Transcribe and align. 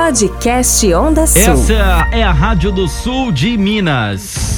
Podcast 0.00 0.94
Onda 0.94 1.26
Sul. 1.26 1.42
Essa 1.42 2.08
é 2.10 2.22
a 2.22 2.32
Rádio 2.32 2.72
do 2.72 2.88
Sul 2.88 3.30
de 3.30 3.58
Minas. 3.58 4.56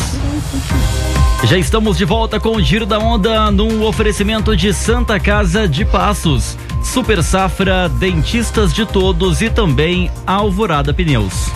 Já 1.42 1.58
estamos 1.58 1.98
de 1.98 2.04
volta 2.04 2.38
com 2.38 2.50
o 2.50 2.62
Giro 2.62 2.86
da 2.86 3.00
Onda 3.00 3.50
num 3.50 3.84
oferecimento 3.84 4.56
de 4.56 4.72
Santa 4.72 5.18
Casa 5.18 5.66
de 5.66 5.84
Passos, 5.84 6.56
Super 6.80 7.24
Safra, 7.24 7.88
Dentistas 7.88 8.72
de 8.72 8.86
Todos 8.86 9.42
e 9.42 9.50
também 9.50 10.12
Alvorada 10.24 10.94
Pneus. 10.94 11.50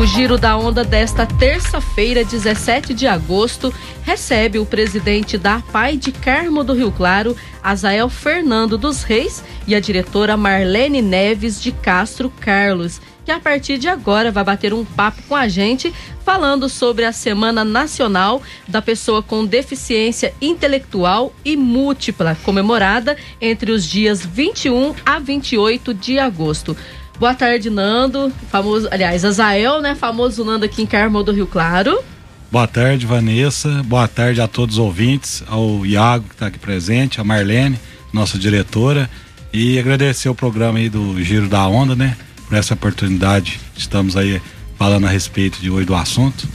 O 0.00 0.06
Giro 0.06 0.38
da 0.38 0.56
Onda 0.56 0.82
desta 0.82 1.26
terça-feira, 1.26 2.24
17 2.24 2.94
de 2.94 3.06
agosto, 3.06 3.70
recebe 4.02 4.58
o 4.58 4.64
presidente 4.64 5.36
da 5.36 5.58
PAI 5.70 5.98
de 5.98 6.10
Carmo 6.10 6.64
do 6.64 6.72
Rio 6.72 6.90
Claro, 6.90 7.36
Azael 7.62 8.08
Fernando 8.08 8.78
dos 8.78 9.02
Reis, 9.02 9.44
e 9.66 9.74
a 9.74 9.78
diretora 9.78 10.38
Marlene 10.38 11.02
Neves 11.02 11.60
de 11.60 11.70
Castro 11.70 12.32
Carlos, 12.40 12.98
que 13.26 13.30
a 13.30 13.38
partir 13.38 13.76
de 13.76 13.88
agora 13.88 14.32
vai 14.32 14.42
bater 14.42 14.72
um 14.72 14.86
papo 14.86 15.20
com 15.28 15.36
a 15.36 15.48
gente 15.48 15.92
falando 16.24 16.70
sobre 16.70 17.04
a 17.04 17.12
Semana 17.12 17.62
Nacional 17.62 18.42
da 18.66 18.80
Pessoa 18.80 19.22
com 19.22 19.44
Deficiência 19.44 20.32
Intelectual 20.40 21.30
e 21.44 21.58
Múltipla, 21.58 22.38
comemorada 22.42 23.18
entre 23.38 23.70
os 23.70 23.84
dias 23.86 24.24
21 24.24 24.94
a 25.04 25.18
28 25.18 25.92
de 25.92 26.18
agosto. 26.18 26.74
Boa 27.20 27.34
tarde, 27.34 27.68
Nando. 27.68 28.32
Famoso, 28.50 28.88
aliás, 28.90 29.26
Azael, 29.26 29.82
né? 29.82 29.94
Famoso 29.94 30.42
Nando 30.42 30.64
aqui 30.64 30.80
em 30.80 30.86
Carmo 30.86 31.22
do 31.22 31.32
Rio 31.32 31.46
Claro. 31.46 32.02
Boa 32.50 32.66
tarde, 32.66 33.04
Vanessa. 33.04 33.82
Boa 33.84 34.08
tarde 34.08 34.40
a 34.40 34.48
todos 34.48 34.76
os 34.76 34.80
ouvintes, 34.80 35.44
ao 35.46 35.84
Iago 35.84 36.24
que 36.24 36.32
está 36.34 36.46
aqui 36.46 36.58
presente, 36.58 37.20
a 37.20 37.24
Marlene, 37.24 37.78
nossa 38.10 38.38
diretora, 38.38 39.08
e 39.52 39.78
agradecer 39.78 40.30
o 40.30 40.34
programa 40.34 40.78
aí 40.78 40.88
do 40.88 41.22
Giro 41.22 41.46
da 41.46 41.68
Onda, 41.68 41.94
né? 41.94 42.16
Por 42.48 42.56
essa 42.56 42.72
oportunidade. 42.72 43.60
Estamos 43.76 44.16
aí 44.16 44.40
falando 44.78 45.06
a 45.06 45.10
respeito 45.10 45.60
de 45.60 45.70
hoje 45.70 45.84
do 45.84 45.94
assunto. 45.94 46.48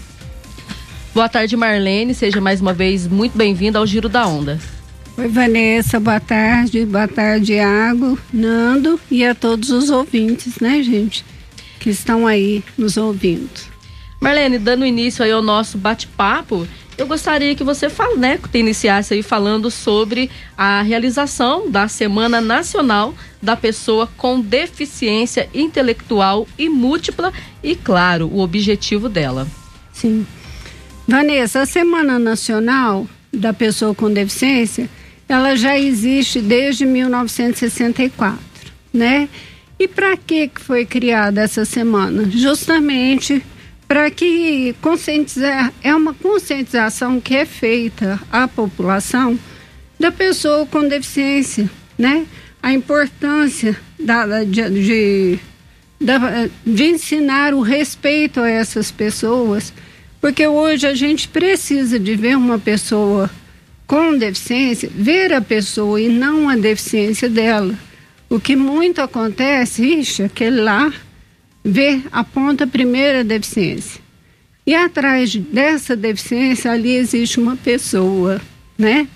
Boa 1.14 1.30
tarde, 1.30 1.56
Marlene. 1.56 2.16
Seja 2.16 2.42
mais 2.42 2.60
uma 2.60 2.74
vez 2.74 3.08
muito 3.08 3.38
bem-vinda 3.38 3.78
ao 3.78 3.86
Giro 3.86 4.10
da 4.10 4.26
Onda. 4.26 4.60
Oi, 5.18 5.30
Vanessa, 5.30 5.98
boa 5.98 6.20
tarde. 6.20 6.86
Boa 6.86 7.08
tarde, 7.08 7.54
Iago, 7.54 8.20
Nando 8.34 9.00
e 9.10 9.24
a 9.24 9.34
todos 9.34 9.70
os 9.70 9.90
ouvintes, 9.90 10.60
né, 10.60 10.84
gente? 10.84 11.24
Que 11.80 11.90
estão 11.90 12.28
aí 12.28 12.62
nos 12.78 12.98
ouvindo. 12.98 13.50
Marlene, 14.20 14.60
dando 14.60 14.86
início 14.86 15.24
aí 15.24 15.32
ao 15.32 15.42
nosso 15.42 15.78
bate-papo, 15.78 16.68
eu 16.98 17.08
gostaria 17.08 17.56
que 17.56 17.64
você 17.64 17.90
fale, 17.90 18.18
né, 18.18 18.38
que 18.38 18.58
iniciasse 18.58 19.14
aí 19.14 19.24
falando 19.24 19.72
sobre 19.72 20.30
a 20.58 20.82
realização 20.82 21.72
da 21.72 21.88
Semana 21.88 22.42
Nacional 22.42 23.14
da 23.42 23.56
Pessoa 23.56 24.10
com 24.18 24.42
Deficiência 24.42 25.50
Intelectual 25.54 26.46
e 26.58 26.68
Múltipla 26.68 27.32
e, 27.64 27.74
claro, 27.74 28.28
o 28.28 28.40
objetivo 28.40 29.08
dela. 29.08 29.48
Sim. 29.94 30.28
Vanessa, 31.08 31.62
a 31.62 31.66
Semana 31.66 32.20
Nacional 32.20 33.08
da 33.32 33.54
Pessoa 33.54 33.96
com 33.96 34.12
Deficiência 34.12 34.90
ela 35.28 35.56
já 35.56 35.78
existe 35.78 36.42
desde 36.42 36.86
1964, 36.86 38.40
né? 38.94 39.28
E 39.78 39.88
para 39.88 40.16
que 40.16 40.50
foi 40.56 40.86
criada 40.86 41.42
essa 41.42 41.66
semana? 41.66 42.30
Justamente 42.30 43.44
para 43.88 44.10
que 44.10 44.76
conscientizar 44.82 45.72
é 45.84 45.94
uma 45.94 46.14
conscientização 46.14 47.20
que 47.20 47.36
é 47.36 47.46
feita 47.46 48.20
à 48.32 48.48
população 48.48 49.38
da 50.00 50.12
pessoa 50.12 50.66
com 50.66 50.88
deficiência, 50.88 51.70
né? 51.98 52.26
A 52.62 52.74
importância 52.74 53.78
da, 54.00 54.44
de, 54.44 54.70
de, 54.70 55.40
de 56.66 56.84
ensinar 56.86 57.54
o 57.54 57.62
respeito 57.62 58.40
a 58.40 58.50
essas 58.50 58.92
pessoas, 58.92 59.74
porque 60.20 60.48
hoje 60.48 60.88
a 60.88 60.96
gente 60.96 61.28
precisa 61.28 62.00
de 62.00 62.16
ver 62.16 62.36
uma 62.38 62.58
pessoa 62.58 63.30
com 63.88 64.18
deficiência, 64.18 64.90
ver 64.94 65.34
a 65.34 65.42
pessoa 65.42 66.00
e 66.02 66.10
não 66.10 66.50
a 66.50 66.56
deficiência 66.56 67.30
dela. 67.30 67.78
O 68.30 68.40
que 68.40 68.56
muito 68.56 69.02
acontece, 69.02 69.86
ixi, 69.86 70.24
aquele 70.24 70.62
lá 70.62 70.92
vê, 71.64 72.02
aponta 72.12 72.66
primeiro 72.66 73.20
a 73.20 73.24
deficiência. 73.24 74.02
E 74.66 74.74
atrás 74.74 75.36
dessa 75.36 75.96
deficiência 75.96 76.72
ali 76.72 76.94
existe 76.94 77.40
uma 77.40 77.56
pessoa, 77.56 78.42
né? 78.78 79.08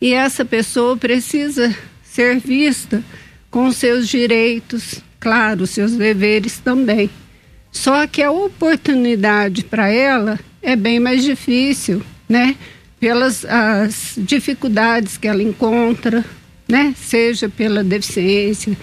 E 0.00 0.12
essa 0.12 0.44
pessoa 0.44 0.96
precisa 0.96 1.74
ser 2.02 2.40
vista 2.40 3.02
com 3.50 3.70
seus 3.70 4.08
direitos, 4.08 5.00
claro, 5.20 5.66
seus 5.66 5.92
deveres 5.92 6.58
também. 6.58 7.08
Só 7.70 8.06
que 8.06 8.22
a 8.22 8.30
oportunidade 8.30 9.64
para 9.64 9.88
ela 9.88 10.38
é 10.60 10.74
bem 10.74 10.98
mais 10.98 11.22
difícil, 11.22 12.02
né? 12.28 12.56
Pelas 13.04 13.44
as 13.44 14.14
dificuldades 14.16 15.18
que 15.18 15.28
ela 15.28 15.42
encontra, 15.42 16.24
né? 16.66 16.94
Seja 16.96 17.50
pela 17.50 17.84
deficiência, 17.84 18.74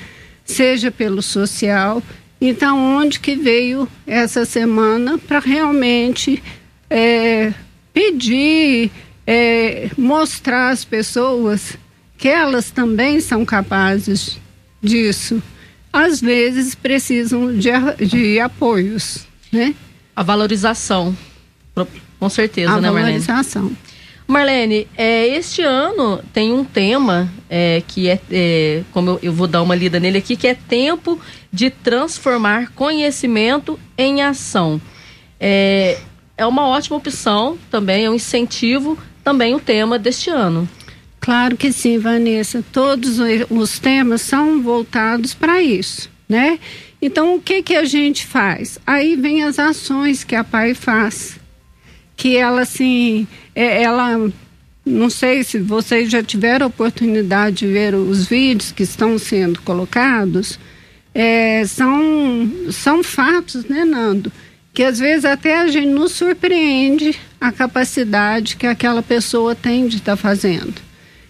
seja 0.46 0.92
pelo 0.92 1.24
social. 1.24 2.04
Então, 2.40 2.78
onde 2.78 3.20
que 3.20 3.36
veio 3.36 3.88
essa 4.06 4.46
semana 4.46 5.18
para 5.18 5.40
realmente 5.40 6.42
é, 6.88 7.52
pedir, 7.92 8.92
é, 9.26 9.90
mostrar 9.98 10.70
às 10.70 10.86
pessoas 10.86 11.76
que 12.16 12.28
elas 12.28 12.70
também 12.70 13.20
são 13.22 13.44
capazes 13.44 14.40
disso. 14.84 15.42
Às 15.92 16.22
vezes 16.22 16.76
precisam 16.76 17.58
de, 17.58 17.72
de 18.06 18.40
apoios, 18.40 19.26
né? 19.52 19.74
A 20.16 20.22
valorização, 20.22 21.18
com 22.20 22.30
certeza, 22.30 22.72
a 22.72 22.80
né, 22.80 22.92
Marlene? 22.92 23.18
A 23.18 23.20
valorização. 23.20 23.72
Marlene, 24.32 24.88
é, 24.98 25.28
este 25.28 25.62
ano 25.62 26.24
tem 26.32 26.54
um 26.54 26.64
tema 26.64 27.30
é, 27.50 27.84
que 27.86 28.08
é, 28.08 28.18
é 28.32 28.82
como 28.94 29.10
eu, 29.10 29.20
eu, 29.24 29.34
vou 29.34 29.46
dar 29.46 29.62
uma 29.62 29.76
lida 29.76 30.00
nele 30.00 30.20
aqui, 30.20 30.38
que 30.38 30.48
é 30.48 30.56
tempo 30.56 31.20
de 31.52 31.70
transformar 31.70 32.72
conhecimento 32.72 33.78
em 33.98 34.22
ação. 34.22 34.80
É, 35.38 35.98
é 36.38 36.46
uma 36.46 36.66
ótima 36.66 36.96
opção 36.96 37.58
também, 37.70 38.06
é 38.06 38.10
um 38.10 38.16
incentivo 38.16 38.98
também 39.22 39.54
o 39.54 39.60
tema 39.60 40.00
deste 40.00 40.30
ano. 40.30 40.68
Claro 41.20 41.58
que 41.58 41.70
sim, 41.74 42.00
Vanessa. 42.00 42.64
Todos 42.72 43.20
os 43.50 43.80
temas 43.80 44.22
são 44.22 44.62
voltados 44.62 45.34
para 45.34 45.62
isso, 45.62 46.10
né? 46.30 46.58
Então, 47.02 47.36
o 47.36 47.42
que 47.42 47.62
que 47.62 47.76
a 47.76 47.84
gente 47.84 48.26
faz? 48.26 48.80
Aí 48.88 49.18
vem 49.18 49.44
as 49.44 49.60
ações 49.60 50.24
que 50.24 50.36
a 50.36 50.44
PAI 50.44 50.74
faz 50.74 51.41
que 52.22 52.38
ela 52.38 52.62
assim, 52.62 53.28
é, 53.56 53.82
ela 53.82 54.32
não 54.86 55.10
sei 55.10 55.44
se 55.44 55.58
vocês 55.58 56.12
já 56.12 56.22
tiveram 56.22 56.68
oportunidade 56.68 57.66
de 57.66 57.68
ver 57.74 57.96
os 57.96 58.28
vídeos 58.28 58.72
que 58.72 58.84
estão 58.84 59.18
sendo 59.18 59.60
colocados, 59.64 60.60
é, 61.16 61.66
são, 61.66 62.48
são 62.70 63.04
fatos, 63.04 63.66
né, 63.66 63.84
Nando? 63.84 64.32
Que 64.72 64.84
às 64.84 65.00
vezes 65.00 65.26
até 65.26 65.62
a 65.62 65.68
gente 65.68 65.88
nos 65.88 66.12
surpreende 66.12 67.20
a 67.40 67.52
capacidade 67.52 68.56
que 68.56 68.68
aquela 68.68 69.02
pessoa 69.02 69.56
tem 69.56 69.88
de 69.88 69.98
estar 69.98 70.16
tá 70.16 70.16
fazendo. 70.16 70.76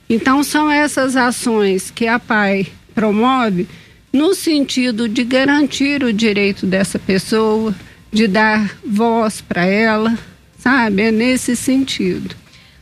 Então, 0.09 0.44
são 0.44 0.69
essas 0.69 1.16
ações 1.16 1.90
que 1.90 2.06
a 2.06 2.19
PAI 2.19 2.68
promove 2.94 3.66
no 4.12 4.35
sentido 4.35 5.08
de 5.08 5.23
garantir 5.23 6.03
o 6.03 6.12
direito 6.12 6.66
dessa 6.66 7.00
pessoa, 7.00 7.73
de 8.12 8.28
dar 8.28 8.75
voz 8.85 9.40
para 9.40 9.66
ela, 9.66 10.18
sabe? 10.61 11.01
É 11.01 11.11
nesse 11.11 11.55
sentido. 11.55 12.35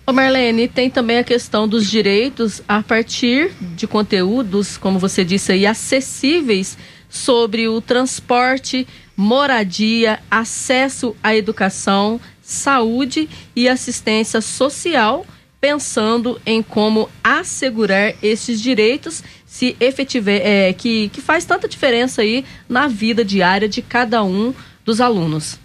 Ô 0.05 0.11
Marlene, 0.11 0.67
tem 0.67 0.89
também 0.89 1.19
a 1.19 1.23
questão 1.23 1.67
dos 1.67 1.89
direitos 1.89 2.61
a 2.67 2.83
partir 2.83 3.51
de 3.75 3.87
conteúdos, 3.87 4.77
como 4.77 4.99
você 4.99 5.23
disse 5.23 5.51
aí, 5.51 5.65
acessíveis 5.65 6.77
sobre 7.07 7.67
o 7.67 7.79
transporte, 7.79 8.87
moradia, 9.15 10.19
acesso 10.29 11.15
à 11.23 11.35
educação, 11.35 12.19
saúde 12.41 13.29
e 13.55 13.69
assistência 13.69 14.41
social, 14.41 15.25
pensando 15.61 16.41
em 16.45 16.61
como 16.61 17.09
assegurar 17.23 18.13
esses 18.21 18.61
direitos 18.61 19.23
se 19.45 19.75
efetiver, 19.79 20.41
é, 20.43 20.73
que, 20.73 21.09
que 21.09 21.21
faz 21.21 21.45
tanta 21.45 21.67
diferença 21.67 22.21
aí 22.21 22.43
na 22.67 22.87
vida 22.87 23.23
diária 23.23 23.69
de 23.69 23.81
cada 23.81 24.23
um 24.23 24.53
dos 24.83 24.99
alunos. 24.99 25.59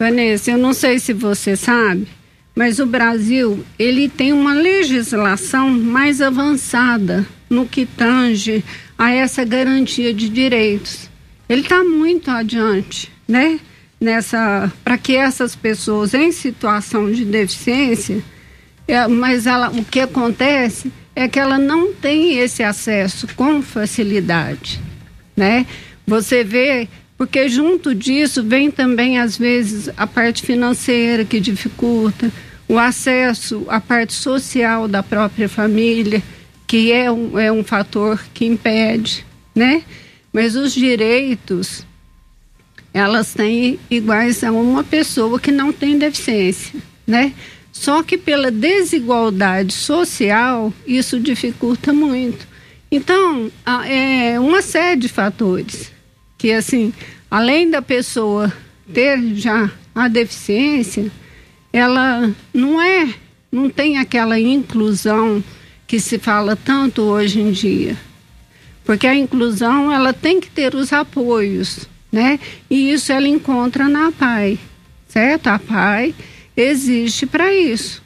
Vanessa, 0.00 0.50
eu 0.50 0.56
não 0.56 0.72
sei 0.72 0.98
se 0.98 1.12
você 1.12 1.54
sabe, 1.54 2.08
mas 2.56 2.78
o 2.78 2.86
Brasil 2.86 3.62
ele 3.78 4.08
tem 4.08 4.32
uma 4.32 4.54
legislação 4.54 5.68
mais 5.68 6.22
avançada 6.22 7.26
no 7.50 7.66
que 7.66 7.84
tange 7.84 8.64
a 8.96 9.10
essa 9.10 9.44
garantia 9.44 10.14
de 10.14 10.30
direitos. 10.30 11.10
Ele 11.46 11.60
está 11.60 11.84
muito 11.84 12.30
adiante, 12.30 13.12
né? 13.28 13.60
Nessa, 14.00 14.72
para 14.82 14.96
que 14.96 15.14
essas 15.14 15.54
pessoas 15.54 16.14
em 16.14 16.32
situação 16.32 17.12
de 17.12 17.22
deficiência, 17.22 18.24
é, 18.88 19.06
mas 19.06 19.46
ela, 19.46 19.68
o 19.68 19.84
que 19.84 20.00
acontece 20.00 20.90
é 21.14 21.28
que 21.28 21.38
ela 21.38 21.58
não 21.58 21.92
tem 21.92 22.38
esse 22.38 22.62
acesso 22.62 23.28
com 23.36 23.60
facilidade, 23.60 24.80
né? 25.36 25.66
Você 26.06 26.42
vê, 26.42 26.88
porque 27.20 27.50
junto 27.50 27.94
disso 27.94 28.42
vem 28.42 28.70
também, 28.70 29.18
às 29.18 29.36
vezes, 29.36 29.90
a 29.94 30.06
parte 30.06 30.42
financeira 30.42 31.22
que 31.22 31.38
dificulta, 31.38 32.32
o 32.66 32.78
acesso 32.78 33.66
à 33.68 33.78
parte 33.78 34.14
social 34.14 34.88
da 34.88 35.02
própria 35.02 35.46
família, 35.46 36.22
que 36.66 36.90
é 36.90 37.12
um, 37.12 37.38
é 37.38 37.52
um 37.52 37.62
fator 37.62 38.18
que 38.32 38.46
impede, 38.46 39.26
né? 39.54 39.82
Mas 40.32 40.56
os 40.56 40.72
direitos, 40.72 41.84
elas 42.94 43.34
têm 43.34 43.78
iguais 43.90 44.42
a 44.42 44.50
uma 44.50 44.82
pessoa 44.82 45.38
que 45.38 45.52
não 45.52 45.74
tem 45.74 45.98
deficiência, 45.98 46.80
né? 47.06 47.34
Só 47.70 48.02
que 48.02 48.16
pela 48.16 48.50
desigualdade 48.50 49.74
social, 49.74 50.72
isso 50.86 51.20
dificulta 51.20 51.92
muito. 51.92 52.48
Então, 52.90 53.52
é 53.86 54.40
uma 54.40 54.62
série 54.62 55.00
de 55.00 55.08
fatores 55.08 55.99
que, 56.40 56.50
assim, 56.52 56.90
além 57.30 57.70
da 57.70 57.82
pessoa 57.82 58.50
ter 58.94 59.34
já 59.34 59.70
a 59.94 60.08
deficiência, 60.08 61.12
ela 61.70 62.34
não 62.52 62.80
é, 62.80 63.12
não 63.52 63.68
tem 63.68 63.98
aquela 63.98 64.40
inclusão 64.40 65.44
que 65.86 66.00
se 66.00 66.18
fala 66.18 66.56
tanto 66.56 67.02
hoje 67.02 67.40
em 67.40 67.52
dia. 67.52 67.94
Porque 68.86 69.06
a 69.06 69.14
inclusão, 69.14 69.92
ela 69.92 70.14
tem 70.14 70.40
que 70.40 70.48
ter 70.48 70.74
os 70.74 70.94
apoios, 70.94 71.86
né? 72.10 72.40
E 72.70 72.90
isso 72.90 73.12
ela 73.12 73.28
encontra 73.28 73.86
na 73.86 74.10
PAI, 74.10 74.58
certo? 75.08 75.48
A 75.48 75.58
PAI 75.58 76.14
existe 76.56 77.26
para 77.26 77.54
isso, 77.54 78.02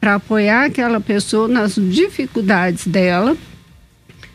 para 0.00 0.14
apoiar 0.14 0.64
aquela 0.64 1.00
pessoa 1.00 1.48
nas 1.48 1.74
dificuldades 1.74 2.86
dela, 2.86 3.36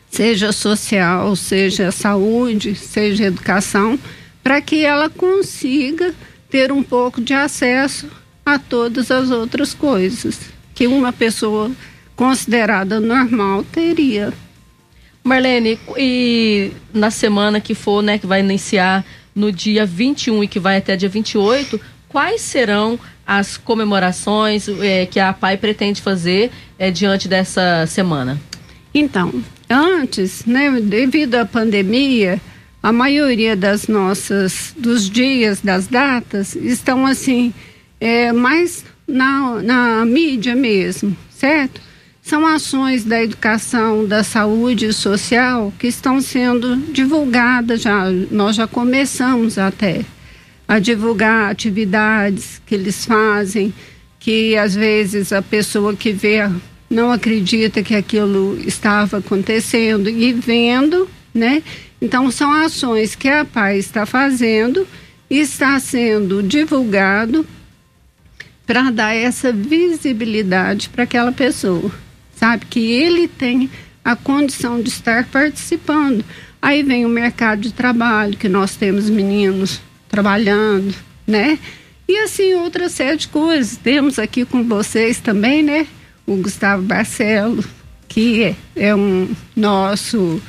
seja 0.09 0.51
social, 0.51 1.35
seja 1.35 1.91
saúde, 1.91 2.75
seja 2.75 3.25
educação, 3.25 3.97
para 4.43 4.61
que 4.61 4.83
ela 4.83 5.09
consiga 5.09 6.13
ter 6.49 6.71
um 6.71 6.81
pouco 6.81 7.21
de 7.21 7.33
acesso 7.33 8.07
a 8.45 8.57
todas 8.57 9.11
as 9.11 9.29
outras 9.29 9.73
coisas 9.73 10.39
que 10.73 10.87
uma 10.87 11.13
pessoa 11.13 11.71
considerada 12.15 12.99
normal 12.99 13.63
teria. 13.63 14.33
Marlene, 15.23 15.77
e 15.97 16.71
na 16.93 17.11
semana 17.11 17.61
que 17.61 17.75
for, 17.75 18.01
né, 18.01 18.17
que 18.17 18.25
vai 18.25 18.39
iniciar 18.39 19.05
no 19.35 19.51
dia 19.51 19.85
21 19.85 20.43
e 20.43 20.47
que 20.47 20.59
vai 20.59 20.77
até 20.77 20.95
dia 20.95 21.09
28, 21.09 21.79
quais 22.07 22.41
serão 22.41 22.99
as 23.27 23.57
comemorações 23.57 24.67
é, 24.67 25.05
que 25.05 25.19
a 25.19 25.31
PAI 25.31 25.57
pretende 25.57 26.01
fazer 26.01 26.49
é, 26.79 26.89
diante 26.89 27.27
dessa 27.27 27.85
semana? 27.85 28.39
Então, 28.93 29.43
antes, 29.69 30.45
né, 30.45 30.71
devido 30.81 31.35
à 31.35 31.45
pandemia, 31.45 32.41
a 32.81 32.91
maioria 32.91 33.55
das 33.55 33.87
nossas, 33.87 34.73
dos 34.77 35.09
dias, 35.09 35.61
das 35.61 35.87
datas, 35.87 36.55
estão 36.55 37.05
assim, 37.05 37.53
é, 37.99 38.31
mais 38.31 38.85
na, 39.07 39.61
na 39.61 40.05
mídia 40.05 40.55
mesmo, 40.55 41.15
certo? 41.29 41.81
São 42.21 42.45
ações 42.45 43.03
da 43.03 43.23
educação, 43.23 44.05
da 44.05 44.23
saúde 44.23 44.93
social 44.93 45.73
que 45.79 45.87
estão 45.87 46.21
sendo 46.21 46.75
divulgadas 46.91 47.81
já, 47.81 48.09
nós 48.29 48.55
já 48.55 48.67
começamos 48.67 49.57
até 49.57 50.05
a 50.67 50.77
divulgar 50.77 51.49
atividades 51.49 52.61
que 52.65 52.75
eles 52.75 53.03
fazem, 53.03 53.73
que 54.19 54.55
às 54.55 54.75
vezes 54.75 55.33
a 55.33 55.41
pessoa 55.41 55.95
que 55.95 56.11
vê 56.11 56.47
não 56.89 57.11
acredita 57.11 57.83
que 57.83 57.93
aquilo 57.93 58.59
estava 58.65 59.19
acontecendo 59.19 60.09
e 60.09 60.33
vendo, 60.33 61.07
né? 61.33 61.61
Então 62.01 62.31
são 62.31 62.51
ações 62.51 63.15
que 63.15 63.27
a 63.27 63.45
PAI 63.45 63.77
está 63.77 64.05
fazendo 64.05 64.87
e 65.29 65.39
está 65.39 65.79
sendo 65.79 66.41
divulgado 66.41 67.45
para 68.65 68.89
dar 68.89 69.15
essa 69.15 69.51
visibilidade 69.51 70.89
para 70.89 71.03
aquela 71.03 71.31
pessoa, 71.31 71.91
sabe 72.35 72.65
que 72.67 72.91
ele 72.91 73.27
tem 73.27 73.69
a 74.03 74.15
condição 74.15 74.81
de 74.81 74.89
estar 74.89 75.25
participando. 75.25 76.23
Aí 76.61 76.83
vem 76.83 77.05
o 77.05 77.09
mercado 77.09 77.61
de 77.61 77.73
trabalho 77.73 78.37
que 78.37 78.49
nós 78.49 78.75
temos 78.75 79.09
meninos 79.09 79.81
trabalhando, 80.07 80.93
né? 81.25 81.57
E 82.07 82.17
assim, 82.19 82.53
outra 82.55 82.89
série 82.89 83.17
de 83.17 83.27
coisas. 83.27 83.77
Temos 83.77 84.17
aqui 84.19 84.43
com 84.45 84.63
vocês 84.63 85.19
também, 85.19 85.61
né? 85.61 85.87
O 86.29 86.37
Gustavo 86.37 86.83
Barcelo, 86.83 87.63
que 88.07 88.55
é, 88.75 88.95
um 88.95 89.29
nosso 89.55 90.41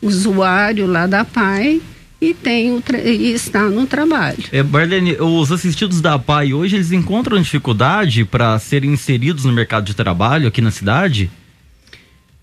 usuário 0.00 0.86
lá 0.86 1.06
da 1.06 1.24
PAI 1.24 1.80
e 2.20 2.34
tem 2.34 2.82
e 3.04 3.32
está 3.32 3.62
no 3.62 3.86
trabalho. 3.86 4.44
É, 4.52 4.62
Marlene, 4.62 5.16
os 5.20 5.50
assistidos 5.50 6.00
da 6.00 6.18
PAI 6.18 6.52
hoje 6.52 6.76
eles 6.76 6.92
encontram 6.92 7.40
dificuldade 7.40 8.24
para 8.24 8.58
serem 8.58 8.92
inseridos 8.92 9.44
no 9.44 9.52
mercado 9.52 9.84
de 9.84 9.94
trabalho 9.94 10.48
aqui 10.48 10.60
na 10.60 10.70
cidade? 10.70 11.30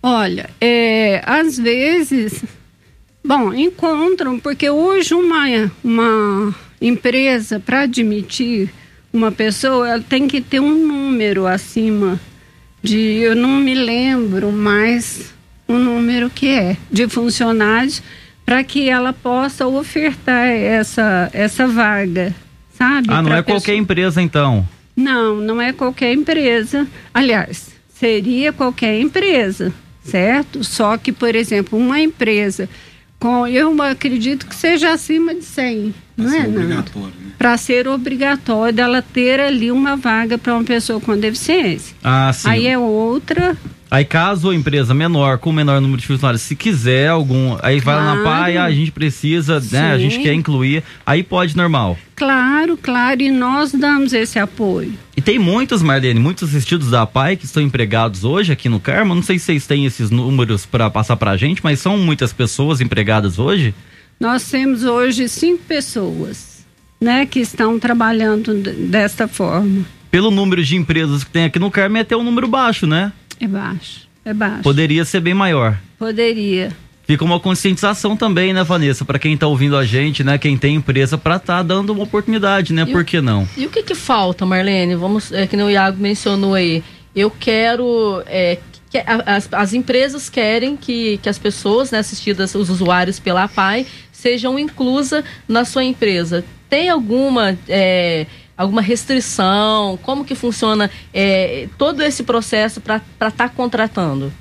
Olha, 0.01 0.49
é, 0.59 1.21
às 1.25 1.57
vezes 1.57 2.43
Bom, 3.23 3.53
encontram, 3.53 4.39
porque 4.39 4.69
hoje 4.69 5.13
uma, 5.13 5.71
uma 5.83 6.55
empresa, 6.81 7.59
para 7.59 7.81
admitir 7.81 8.69
uma 9.11 9.31
pessoa, 9.31 9.87
ela 9.87 10.01
tem 10.01 10.27
que 10.27 10.39
ter 10.39 10.59
um 10.59 10.87
número 10.87 11.45
acima 11.45 12.19
de, 12.81 12.97
eu 13.19 13.35
não 13.35 13.59
me 13.59 13.75
lembro 13.75 14.51
mais 14.51 15.33
o 15.67 15.73
número 15.73 16.29
que 16.29 16.47
é, 16.47 16.77
de 16.91 17.07
funcionários, 17.07 18.01
para 18.45 18.63
que 18.63 18.89
ela 18.89 19.13
possa 19.13 19.67
ofertar 19.67 20.47
essa, 20.47 21.29
essa 21.33 21.67
vaga, 21.67 22.33
sabe? 22.73 23.07
Ah, 23.09 23.21
não 23.21 23.31
é 23.31 23.41
pessoa... 23.43 23.59
qualquer 23.59 23.75
empresa 23.75 24.21
então? 24.21 24.67
Não, 24.95 25.35
não 25.35 25.61
é 25.61 25.71
qualquer 25.71 26.13
empresa. 26.13 26.87
Aliás, 27.13 27.69
seria 27.93 28.51
qualquer 28.51 28.99
empresa, 28.99 29.71
certo? 30.03 30.63
Só 30.63 30.97
que, 30.97 31.11
por 31.11 31.35
exemplo, 31.35 31.77
uma 31.77 31.99
empresa 31.99 32.67
com, 33.19 33.45
eu 33.45 33.79
acredito 33.83 34.47
que 34.47 34.55
seja 34.55 34.93
acima 34.93 35.35
de 35.35 35.43
100, 35.43 35.93
pra 36.08 36.08
não 36.23 36.33
é, 36.33 36.47
obrigatório, 36.47 37.13
né? 37.19 37.31
Para 37.37 37.57
ser 37.57 37.87
obrigatório 37.87 38.73
dela 38.73 39.01
ter 39.01 39.39
ali 39.39 39.71
uma 39.71 39.95
vaga 39.95 40.37
para 40.37 40.53
uma 40.53 40.63
pessoa 40.63 40.99
com 40.99 41.17
deficiência. 41.17 41.95
Ah, 42.03 42.31
sim. 42.33 42.49
Aí 42.49 42.67
é 42.67 42.77
outra 42.77 43.57
Aí 43.91 44.05
caso 44.05 44.51
a 44.51 44.55
empresa 44.55 44.93
menor, 44.93 45.39
com 45.39 45.51
menor 45.51 45.81
número 45.81 45.99
de 45.99 46.05
funcionários, 46.05 46.43
se 46.43 46.55
quiser 46.55 47.09
algum, 47.09 47.57
aí 47.63 47.81
claro. 47.81 47.83
vai 47.83 47.95
lá 47.95 48.15
na 48.15 48.23
PAI, 48.23 48.57
a 48.57 48.69
gente 48.69 48.91
precisa, 48.91 49.59
Sim. 49.59 49.69
né, 49.71 49.93
a 49.93 49.97
gente 49.97 50.19
quer 50.19 50.33
incluir, 50.33 50.83
aí 51.03 51.23
pode 51.23 51.57
normal. 51.57 51.97
Claro, 52.15 52.77
claro, 52.77 53.21
e 53.21 53.31
nós 53.31 53.71
damos 53.71 54.13
esse 54.13 54.37
apoio. 54.37 54.93
E 55.17 55.21
tem 55.21 55.39
muitos, 55.39 55.81
Marlene, 55.81 56.19
muitos 56.19 56.49
assistidos 56.49 56.91
da 56.91 57.07
PAI 57.07 57.35
que 57.35 57.45
estão 57.45 57.63
empregados 57.63 58.23
hoje 58.23 58.51
aqui 58.51 58.69
no 58.69 58.79
Carmo, 58.79 59.15
não 59.15 59.23
sei 59.23 59.39
se 59.39 59.45
vocês 59.45 59.65
têm 59.65 59.87
esses 59.87 60.11
números 60.11 60.67
para 60.67 60.87
passar 60.91 61.15
para 61.15 61.31
a 61.31 61.37
gente, 61.37 61.61
mas 61.63 61.79
são 61.79 61.97
muitas 61.97 62.31
pessoas 62.31 62.81
empregadas 62.81 63.39
hoje? 63.39 63.73
Nós 64.19 64.43
temos 64.49 64.83
hoje 64.83 65.29
cinco 65.29 65.63
pessoas, 65.63 66.65
né, 66.99 67.25
que 67.25 67.39
estão 67.39 67.79
trabalhando 67.79 68.53
desta 68.53 69.29
forma. 69.29 69.85
Pelo 70.11 70.29
número 70.29 70.61
de 70.61 70.75
empresas 70.75 71.23
que 71.23 71.31
tem 71.31 71.45
aqui 71.45 71.57
no 71.57 71.71
Carmo 71.71 71.95
é 71.95 72.01
até 72.01 72.17
um 72.17 72.23
número 72.23 72.45
baixo, 72.45 72.85
né? 72.85 73.13
É 73.39 73.47
baixo, 73.47 74.09
é 74.25 74.33
baixo. 74.33 74.63
Poderia 74.63 75.05
ser 75.05 75.21
bem 75.21 75.33
maior. 75.33 75.79
Poderia. 75.97 76.75
Fica 77.07 77.23
uma 77.23 77.39
conscientização 77.39 78.17
também, 78.17 78.53
né, 78.53 78.61
Vanessa, 78.61 79.05
para 79.05 79.17
quem 79.17 79.35
está 79.35 79.47
ouvindo 79.47 79.77
a 79.77 79.85
gente, 79.85 80.21
né, 80.21 80.37
quem 80.37 80.57
tem 80.57 80.75
empresa, 80.75 81.17
para 81.17 81.37
estar 81.37 81.57
tá 81.57 81.63
dando 81.63 81.93
uma 81.93 82.03
oportunidade, 82.03 82.73
né? 82.73 82.81
E 82.81 82.91
Por 82.91 83.05
que 83.05 83.21
não? 83.21 83.47
E 83.55 83.65
o 83.65 83.69
que 83.69 83.83
que 83.83 83.95
falta, 83.95 84.45
Marlene? 84.45 84.95
Vamos, 84.95 85.31
é, 85.31 85.47
que 85.47 85.55
o 85.55 85.69
Iago 85.69 85.97
mencionou 85.97 86.55
aí. 86.55 86.83
Eu 87.15 87.31
quero 87.31 88.21
é, 88.27 88.59
que 88.89 88.97
as, 88.97 89.47
as, 89.51 89.73
empresas 89.73 90.29
querem 90.29 90.75
que, 90.75 91.17
que 91.19 91.29
as 91.29 91.37
pessoas 91.37 91.91
né, 91.91 91.99
assistidas, 91.99 92.53
os 92.55 92.69
usuários 92.69 93.19
pela 93.19 93.47
PAI, 93.47 93.85
sejam 94.19 94.59
inclusas 94.59 95.23
na 95.47 95.65
sua 95.65 95.83
empresa. 95.83 96.43
Tem 96.69 96.89
alguma 96.89 97.57
é, 97.67 98.27
alguma 98.55 98.81
restrição? 98.81 99.97
Como 100.03 100.25
que 100.25 100.35
funciona 100.35 100.91
é, 101.13 101.67
todo 101.77 102.03
esse 102.03 102.23
processo 102.23 102.81
para 102.81 102.97
estar 102.97 103.31
tá 103.31 103.49
contratando? 103.49 104.31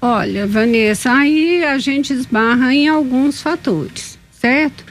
Olha, 0.00 0.46
Vanessa, 0.46 1.12
aí 1.12 1.64
a 1.64 1.78
gente 1.78 2.12
esbarra 2.12 2.74
em 2.74 2.88
alguns 2.88 3.40
fatores, 3.42 4.18
certo? 4.30 4.84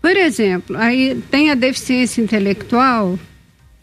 Por 0.00 0.16
exemplo, 0.16 0.76
aí 0.76 1.22
tem 1.30 1.50
a 1.50 1.54
deficiência 1.54 2.20
intelectual 2.20 3.18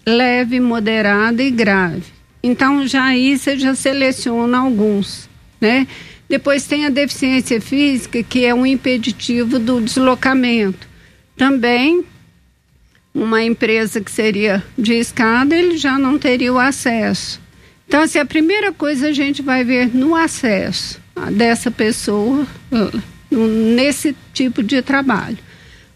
leve, 0.06 0.60
moderada 0.60 1.42
e 1.44 1.52
grave. 1.52 2.04
Então 2.42 2.88
já 2.88 3.06
aí 3.06 3.38
você 3.38 3.58
já 3.58 3.76
seleciona 3.76 4.60
alguns, 4.60 5.30
né? 5.60 5.88
Depois 6.30 6.68
tem 6.68 6.86
a 6.86 6.90
deficiência 6.90 7.60
física, 7.60 8.22
que 8.22 8.46
é 8.46 8.54
um 8.54 8.66
impeditivo 8.66 9.58
do 9.58 9.82
deslocamento. 9.82 10.88
Também 11.36 12.06
uma 13.14 13.44
empresa 13.44 14.00
que 14.00 14.12
seria 14.12 14.64
de 14.78 14.94
escada, 14.94 15.56
ele 15.56 15.78
já 15.78 15.98
não 15.98 16.20
teria 16.20 16.54
o 16.54 16.60
acesso. 16.60 17.42
Então, 17.88 18.04
assim, 18.04 18.20
a 18.20 18.26
primeira 18.26 18.72
coisa 18.72 19.08
a 19.08 19.12
gente 19.12 19.42
vai 19.42 19.64
ver 19.64 19.90
no 19.94 20.16
acesso 20.16 21.02
dessa 21.32 21.72
pessoa, 21.72 22.46
nesse 23.32 24.16
tipo 24.32 24.62
de 24.62 24.82
trabalho. 24.84 25.40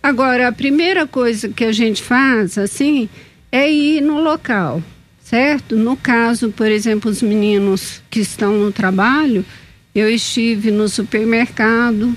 Agora, 0.02 0.48
a 0.48 0.52
primeira 0.52 1.06
coisa 1.06 1.48
que 1.50 1.63
a 1.63 1.72
gente 1.72 2.02
faz, 2.02 2.58
assim, 2.58 3.08
é 3.52 3.72
ir 3.72 4.02
no 4.02 4.20
local, 4.20 4.82
certo? 5.24 5.75
No 5.75 5.96
caso, 5.96 6.50
por 6.50 6.68
exemplo, 6.68 7.10
os 7.10 7.22
meninos 7.22 8.02
que 8.10 8.20
estão 8.20 8.58
no 8.58 8.72
trabalho, 8.72 9.46
eu 9.93 10.09
estive 10.09 10.71
no 10.71 10.88
supermercado, 10.88 12.15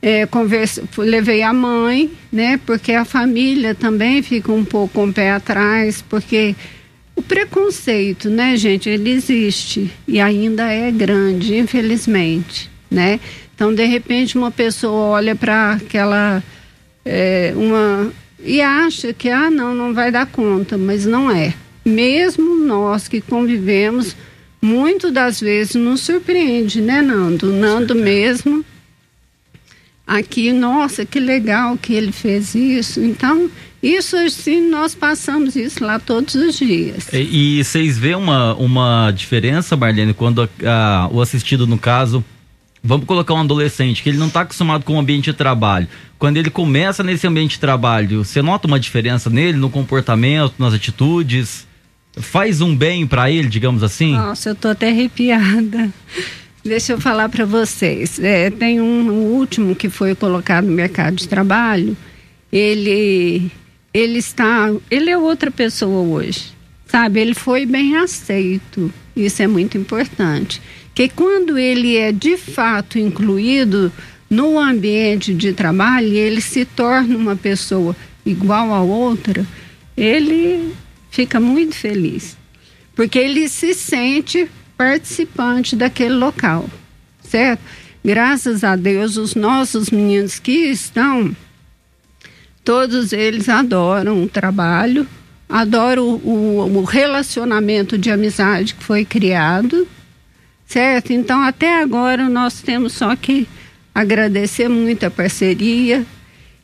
é, 0.00 0.26
converse, 0.26 0.82
levei 0.96 1.42
a 1.42 1.52
mãe, 1.52 2.10
né? 2.32 2.58
Porque 2.64 2.92
a 2.92 3.04
família 3.04 3.74
também 3.74 4.22
fica 4.22 4.52
um 4.52 4.64
pouco 4.64 4.94
com 4.94 5.08
o 5.08 5.12
pé 5.12 5.32
atrás, 5.32 6.02
porque 6.08 6.54
o 7.14 7.22
preconceito, 7.22 8.30
né, 8.30 8.56
gente, 8.56 8.88
ele 8.88 9.10
existe 9.10 9.90
e 10.06 10.20
ainda 10.20 10.70
é 10.70 10.90
grande, 10.90 11.56
infelizmente, 11.56 12.70
né? 12.90 13.18
Então, 13.54 13.74
de 13.74 13.84
repente, 13.84 14.38
uma 14.38 14.52
pessoa 14.52 15.08
olha 15.08 15.34
para 15.34 15.72
aquela 15.72 16.42
é, 17.04 17.52
uma 17.56 18.12
e 18.44 18.60
acha 18.60 19.12
que 19.12 19.28
ah 19.28 19.50
não 19.50 19.74
não 19.74 19.92
vai 19.92 20.12
dar 20.12 20.26
conta, 20.26 20.78
mas 20.78 21.04
não 21.04 21.28
é. 21.28 21.54
Mesmo 21.84 22.56
nós 22.56 23.08
que 23.08 23.20
convivemos, 23.20 24.14
muito 24.60 25.10
das 25.10 25.40
vezes 25.40 25.74
nos 25.74 26.00
surpreende, 26.00 26.80
né, 26.80 27.00
Nando? 27.02 27.52
Nando 27.52 27.94
mesmo 27.94 28.64
aqui, 30.08 30.52
nossa, 30.52 31.04
que 31.04 31.20
legal 31.20 31.76
que 31.76 31.92
ele 31.92 32.10
fez 32.10 32.54
isso. 32.54 33.00
Então, 33.00 33.50
isso 33.82 34.16
assim, 34.16 34.68
nós 34.68 34.94
passamos 34.94 35.54
isso 35.54 35.84
lá 35.84 35.98
todos 35.98 36.34
os 36.34 36.56
dias. 36.56 37.12
E, 37.12 37.58
e 37.58 37.64
vocês 37.64 37.98
vê 37.98 38.14
uma, 38.14 38.54
uma 38.54 39.10
diferença, 39.10 39.76
Marlene, 39.76 40.14
quando 40.14 40.42
a, 40.42 40.48
a, 40.64 41.08
o 41.08 41.20
assistido, 41.20 41.66
no 41.66 41.78
caso, 41.78 42.24
vamos 42.82 43.06
colocar 43.06 43.34
um 43.34 43.40
adolescente 43.40 44.02
que 44.02 44.08
ele 44.08 44.18
não 44.18 44.28
está 44.28 44.40
acostumado 44.40 44.82
com 44.82 44.94
o 44.94 44.98
ambiente 44.98 45.26
de 45.26 45.34
trabalho. 45.34 45.86
Quando 46.18 46.38
ele 46.38 46.50
começa 46.50 47.04
nesse 47.04 47.26
ambiente 47.26 47.52
de 47.52 47.60
trabalho, 47.60 48.24
você 48.24 48.40
nota 48.40 48.66
uma 48.66 48.80
diferença 48.80 49.28
nele, 49.28 49.58
no 49.58 49.68
comportamento, 49.68 50.54
nas 50.58 50.72
atitudes? 50.72 51.67
Faz 52.16 52.60
um 52.60 52.74
bem 52.74 53.06
para 53.06 53.30
ele, 53.30 53.48
digamos 53.48 53.82
assim? 53.82 54.12
Nossa, 54.12 54.50
eu 54.50 54.54
tô 54.54 54.68
até 54.68 54.88
arrepiada. 54.88 55.92
Deixa 56.64 56.92
eu 56.92 57.00
falar 57.00 57.28
para 57.28 57.44
vocês. 57.44 58.18
É, 58.18 58.50
tem 58.50 58.80
um, 58.80 59.10
último 59.10 59.74
que 59.74 59.88
foi 59.88 60.14
colocado 60.14 60.66
no 60.66 60.72
mercado 60.72 61.16
de 61.16 61.28
trabalho. 61.28 61.96
Ele, 62.52 63.50
ele 63.94 64.18
está, 64.18 64.70
ele 64.90 65.10
é 65.10 65.16
outra 65.16 65.50
pessoa 65.50 66.00
hoje, 66.02 66.52
sabe? 66.86 67.20
Ele 67.20 67.34
foi 67.34 67.64
bem 67.64 67.96
aceito. 67.96 68.92
Isso 69.16 69.42
é 69.42 69.46
muito 69.46 69.78
importante. 69.78 70.60
Que 70.94 71.08
quando 71.08 71.56
ele 71.56 71.96
é 71.96 72.10
de 72.10 72.36
fato 72.36 72.98
incluído 72.98 73.92
no 74.28 74.58
ambiente 74.58 75.32
de 75.32 75.52
trabalho, 75.52 76.12
ele 76.12 76.40
se 76.40 76.64
torna 76.64 77.16
uma 77.16 77.36
pessoa 77.36 77.96
igual 78.26 78.74
a 78.74 78.82
outra. 78.82 79.46
Ele 79.96 80.72
fica 81.10 81.40
muito 81.40 81.74
feliz, 81.74 82.36
porque 82.94 83.18
ele 83.18 83.48
se 83.48 83.74
sente 83.74 84.48
participante 84.76 85.74
daquele 85.74 86.14
local, 86.14 86.68
certo? 87.22 87.60
Graças 88.04 88.62
a 88.62 88.76
Deus, 88.76 89.16
os 89.16 89.34
nossos 89.34 89.90
meninos 89.90 90.38
que 90.38 90.70
estão, 90.70 91.34
todos 92.64 93.12
eles 93.12 93.48
adoram 93.48 94.22
o 94.22 94.28
trabalho, 94.28 95.06
adoram 95.48 96.04
o, 96.08 96.78
o 96.78 96.84
relacionamento 96.84 97.98
de 97.98 98.10
amizade 98.10 98.74
que 98.74 98.84
foi 98.84 99.04
criado, 99.04 99.88
certo? 100.66 101.12
Então, 101.12 101.42
até 101.42 101.80
agora, 101.82 102.28
nós 102.28 102.60
temos 102.60 102.92
só 102.92 103.16
que 103.16 103.48
agradecer 103.94 104.68
muito 104.68 105.04
a 105.04 105.10
parceria. 105.10 106.06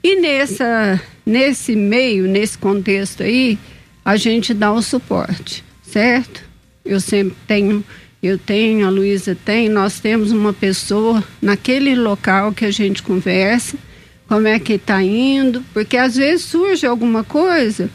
E 0.03 0.21
nessa, 0.21 1.01
nesse 1.27 1.75
meio, 1.75 2.29
nesse 2.29 2.57
contexto 2.59 3.23
aí, 3.23 3.59
a 4.05 4.17
gente 4.17 4.53
dá 4.53 4.73
o 4.73 4.83
suporte, 4.83 5.65
certo? 5.83 6.43
Eu 6.85 7.01
sempre 7.01 7.37
tenho 7.47 7.85
eu 8.27 8.39
tenho, 8.39 8.87
a 8.87 8.91
Luísa 8.91 9.37
tem, 9.45 9.69
nós 9.69 10.01
temos 10.01 10.33
uma 10.33 10.51
pessoa 10.51 11.23
naquele 11.43 11.95
local 11.95 12.55
que 12.55 12.65
a 12.65 12.71
gente 12.71 13.03
conversa, 13.03 13.77
como 14.27 14.49
é 14.49 14.59
que 14.59 14.73
está 14.73 15.03
indo, 15.03 15.63
porque 15.75 15.99
às 15.99 16.17
vezes 16.17 16.47
surge 16.47 16.87
alguma 16.87 17.23
coisa 17.23 17.91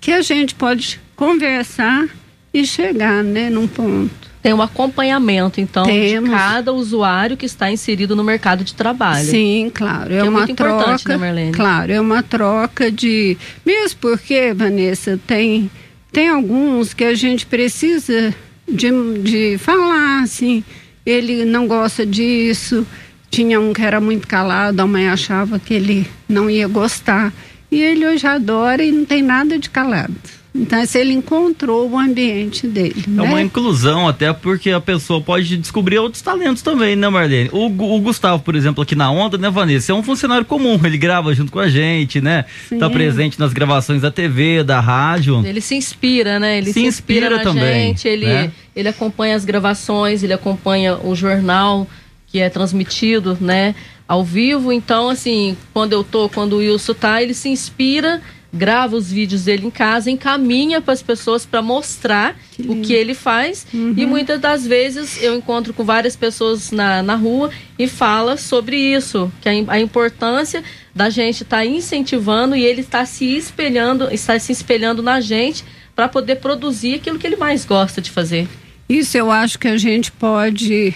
que 0.00 0.12
a 0.12 0.22
gente 0.22 0.54
pode 0.54 1.00
conversar 1.16 2.08
e 2.54 2.64
chegar, 2.64 3.24
né, 3.24 3.50
num 3.50 3.66
ponto. 3.66 4.21
Tem 4.42 4.52
um 4.52 4.60
acompanhamento, 4.60 5.60
então, 5.60 5.84
Temos. 5.84 6.28
de 6.28 6.36
cada 6.36 6.72
usuário 6.72 7.36
que 7.36 7.46
está 7.46 7.70
inserido 7.70 8.16
no 8.16 8.24
mercado 8.24 8.64
de 8.64 8.74
trabalho. 8.74 9.24
Sim, 9.24 9.70
claro. 9.72 10.12
É, 10.12 10.16
é 10.16 10.24
uma 10.24 10.48
troca. 10.48 11.16
Né? 11.16 11.52
Claro, 11.54 11.92
é 11.92 12.00
uma 12.00 12.24
troca 12.24 12.90
de. 12.90 13.38
Mesmo 13.64 14.00
porque, 14.00 14.52
Vanessa, 14.52 15.18
tem, 15.28 15.70
tem 16.10 16.28
alguns 16.28 16.92
que 16.92 17.04
a 17.04 17.14
gente 17.14 17.46
precisa 17.46 18.34
de, 18.68 18.90
de 19.22 19.58
falar 19.58 20.22
assim, 20.24 20.64
ele 21.06 21.44
não 21.44 21.68
gosta 21.68 22.04
disso. 22.04 22.84
Tinha 23.30 23.60
um 23.60 23.72
que 23.72 23.80
era 23.80 24.00
muito 24.00 24.26
calado, 24.26 24.80
a 24.80 24.86
mãe 24.86 25.08
achava 25.08 25.60
que 25.60 25.72
ele 25.72 26.10
não 26.28 26.50
ia 26.50 26.66
gostar. 26.66 27.32
E 27.70 27.80
ele 27.80 28.04
hoje 28.04 28.26
adora 28.26 28.82
e 28.82 28.90
não 28.90 29.04
tem 29.04 29.22
nada 29.22 29.56
de 29.56 29.70
calado. 29.70 30.14
Então, 30.54 30.84
se 30.84 30.98
ele 30.98 31.14
encontrou 31.14 31.88
o 31.90 31.98
ambiente 31.98 32.66
dele. 32.66 33.04
É 33.06 33.10
né? 33.10 33.22
uma 33.22 33.40
inclusão, 33.40 34.06
até 34.06 34.32
porque 34.34 34.70
a 34.70 34.80
pessoa 34.80 35.20
pode 35.20 35.56
descobrir 35.56 35.98
outros 35.98 36.22
talentos 36.22 36.60
também, 36.60 36.94
né, 36.94 37.08
Marlene? 37.08 37.48
O, 37.52 37.66
o, 37.66 38.00
Gustavo, 38.00 38.42
por 38.42 38.54
exemplo, 38.54 38.82
aqui 38.82 38.94
na 38.94 39.10
Onda, 39.10 39.38
né, 39.38 39.48
Vanessa? 39.48 39.92
É 39.92 39.94
um 39.94 40.02
funcionário 40.02 40.44
comum, 40.44 40.78
ele 40.84 40.98
grava 40.98 41.34
junto 41.34 41.50
com 41.50 41.58
a 41.58 41.68
gente, 41.68 42.20
né? 42.20 42.44
Sim. 42.68 42.78
Tá 42.78 42.90
presente 42.90 43.40
nas 43.40 43.52
gravações 43.52 44.02
da 44.02 44.10
TV, 44.10 44.62
da 44.62 44.78
rádio. 44.78 45.42
Ele 45.44 45.60
se 45.62 45.74
inspira, 45.74 46.38
né? 46.38 46.58
Ele 46.58 46.66
se, 46.66 46.74
se 46.74 46.80
inspira, 46.84 47.26
inspira 47.26 47.42
também. 47.42 47.88
Gente, 47.88 48.06
ele, 48.06 48.26
né? 48.26 48.52
ele 48.76 48.88
acompanha 48.88 49.34
as 49.34 49.46
gravações, 49.46 50.22
ele 50.22 50.34
acompanha 50.34 50.98
o 50.98 51.14
jornal 51.14 51.86
que 52.26 52.40
é 52.40 52.50
transmitido, 52.50 53.38
né? 53.40 53.74
Ao 54.06 54.22
vivo. 54.22 54.70
Então, 54.70 55.08
assim, 55.08 55.56
quando 55.72 55.94
eu 55.94 56.04
tô, 56.04 56.28
quando 56.28 56.54
o 56.54 56.58
Wilson 56.58 56.92
tá, 56.92 57.22
ele 57.22 57.32
se 57.32 57.48
inspira 57.48 58.20
grava 58.52 58.96
os 58.96 59.10
vídeos 59.10 59.44
dele 59.44 59.66
em 59.66 59.70
casa, 59.70 60.10
encaminha 60.10 60.80
para 60.80 60.92
as 60.92 61.02
pessoas 61.02 61.46
para 61.46 61.62
mostrar 61.62 62.36
que 62.50 62.62
o 62.62 62.82
que 62.82 62.92
ele 62.92 63.14
faz. 63.14 63.66
Uhum. 63.72 63.94
E 63.96 64.04
muitas 64.04 64.38
das 64.38 64.66
vezes 64.66 65.22
eu 65.22 65.34
encontro 65.34 65.72
com 65.72 65.84
várias 65.84 66.14
pessoas 66.14 66.70
na, 66.70 67.02
na 67.02 67.14
rua 67.14 67.50
e 67.78 67.88
fala 67.88 68.36
sobre 68.36 68.76
isso, 68.76 69.32
que 69.40 69.48
a, 69.48 69.52
a 69.68 69.80
importância 69.80 70.62
da 70.94 71.08
gente 71.08 71.44
estar 71.44 71.58
tá 71.58 71.66
incentivando 71.66 72.54
e 72.54 72.62
ele 72.62 72.82
está 72.82 73.06
se 73.06 73.24
espelhando, 73.36 74.12
está 74.12 74.38
se 74.38 74.52
espelhando 74.52 75.02
na 75.02 75.20
gente 75.20 75.64
para 75.96 76.08
poder 76.08 76.36
produzir 76.36 76.96
aquilo 76.96 77.18
que 77.18 77.26
ele 77.26 77.36
mais 77.36 77.64
gosta 77.64 78.02
de 78.02 78.10
fazer. 78.10 78.46
Isso 78.88 79.16
eu 79.16 79.30
acho 79.30 79.58
que 79.58 79.68
a 79.68 79.78
gente 79.78 80.12
pode 80.12 80.94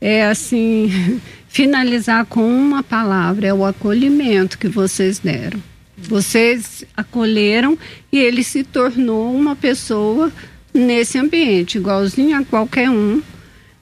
é 0.00 0.26
assim 0.26 1.20
finalizar 1.48 2.26
com 2.26 2.46
uma 2.46 2.82
palavra, 2.82 3.46
é 3.46 3.54
o 3.54 3.64
acolhimento 3.64 4.58
que 4.58 4.68
vocês 4.68 5.18
deram. 5.18 5.60
Vocês 6.02 6.84
acolheram 6.96 7.78
e 8.12 8.18
ele 8.18 8.42
se 8.44 8.62
tornou 8.62 9.34
uma 9.34 9.56
pessoa 9.56 10.32
nesse 10.72 11.18
ambiente, 11.18 11.78
igualzinho 11.78 12.38
a 12.38 12.44
qualquer 12.44 12.88
um. 12.88 13.20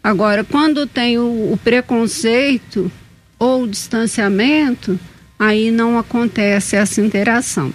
Agora, 0.03 0.45
quando 0.45 0.87
tem 0.87 1.19
o, 1.19 1.53
o 1.53 1.59
preconceito 1.63 2.91
ou 3.39 3.65
o 3.65 3.69
distanciamento, 3.69 4.99
aí 5.39 5.71
não 5.71 5.99
acontece 5.99 6.77
essa 6.77 7.01
interação. 7.01 7.73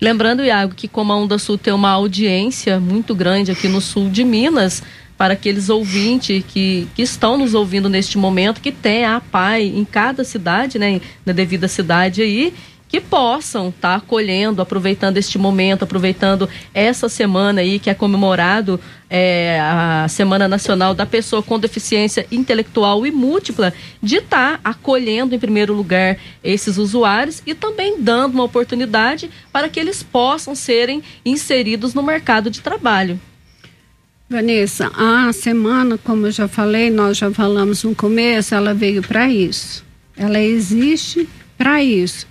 Lembrando, 0.00 0.44
Iago, 0.44 0.74
que 0.74 0.88
como 0.88 1.12
a 1.12 1.16
Onda 1.16 1.38
Sul 1.38 1.56
tem 1.56 1.72
uma 1.72 1.90
audiência 1.90 2.78
muito 2.80 3.14
grande 3.14 3.50
aqui 3.50 3.68
no 3.68 3.80
sul 3.80 4.10
de 4.10 4.24
Minas, 4.24 4.82
para 5.16 5.32
aqueles 5.32 5.70
ouvintes 5.70 6.44
que, 6.46 6.86
que 6.94 7.02
estão 7.02 7.38
nos 7.38 7.54
ouvindo 7.54 7.88
neste 7.88 8.18
momento, 8.18 8.60
que 8.60 8.70
tem 8.70 9.04
a 9.04 9.20
PAI 9.20 9.64
em 9.64 9.84
cada 9.84 10.24
cidade, 10.24 10.78
né, 10.78 11.00
na 11.24 11.32
devida 11.32 11.68
cidade 11.68 12.20
aí, 12.20 12.52
que 12.96 13.00
possam 13.00 13.68
estar 13.68 13.90
tá 13.90 13.94
acolhendo, 13.96 14.62
aproveitando 14.62 15.18
este 15.18 15.36
momento, 15.36 15.82
aproveitando 15.82 16.48
essa 16.72 17.10
semana 17.10 17.60
aí 17.60 17.78
que 17.78 17.90
é 17.90 17.94
comemorado 17.94 18.80
é, 19.10 19.60
a 19.60 20.06
Semana 20.08 20.48
Nacional 20.48 20.94
da 20.94 21.04
Pessoa 21.04 21.42
com 21.42 21.58
Deficiência 21.58 22.26
Intelectual 22.32 23.06
e 23.06 23.10
Múltipla, 23.10 23.74
de 24.02 24.16
estar 24.16 24.54
tá 24.54 24.60
acolhendo 24.64 25.34
em 25.34 25.38
primeiro 25.38 25.74
lugar 25.74 26.16
esses 26.42 26.78
usuários 26.78 27.42
e 27.44 27.54
também 27.54 28.00
dando 28.00 28.32
uma 28.32 28.44
oportunidade 28.44 29.28
para 29.52 29.68
que 29.68 29.78
eles 29.78 30.02
possam 30.02 30.54
serem 30.54 31.02
inseridos 31.22 31.92
no 31.92 32.02
mercado 32.02 32.48
de 32.48 32.62
trabalho. 32.62 33.20
Vanessa, 34.26 34.90
a 34.96 35.30
semana, 35.34 35.98
como 35.98 36.28
eu 36.28 36.30
já 36.30 36.48
falei, 36.48 36.88
nós 36.88 37.18
já 37.18 37.30
falamos 37.30 37.84
no 37.84 37.94
começo, 37.94 38.54
ela 38.54 38.72
veio 38.72 39.02
para 39.02 39.28
isso. 39.28 39.84
Ela 40.16 40.40
existe 40.40 41.28
para 41.58 41.82
isso 41.82 42.26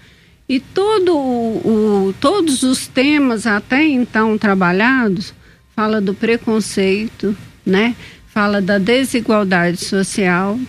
e 0.47 0.59
todo 0.59 1.17
o, 1.17 2.13
todos 2.19 2.63
os 2.63 2.87
temas 2.87 3.47
até 3.47 3.83
então 3.83 4.37
trabalhados 4.37 5.33
fala 5.75 5.99
do 5.99 6.13
preconceito, 6.13 7.35
né? 7.65 7.95
Fala 8.27 8.61
da 8.61 8.77
desigualdade 8.77 9.77
social, 9.77 10.59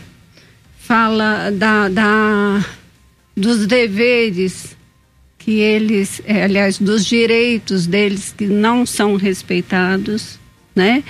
fala 0.78 1.50
da, 1.50 1.88
da 1.88 2.64
dos 3.36 3.66
deveres 3.66 4.76
que 5.38 5.60
eles, 5.60 6.20
é, 6.26 6.42
aliás, 6.42 6.78
dos 6.78 7.06
direitos 7.06 7.86
deles 7.86 8.34
que 8.36 8.46
não 8.46 8.84
são 8.84 9.14
respeitados, 9.14 10.40
né? 10.74 11.04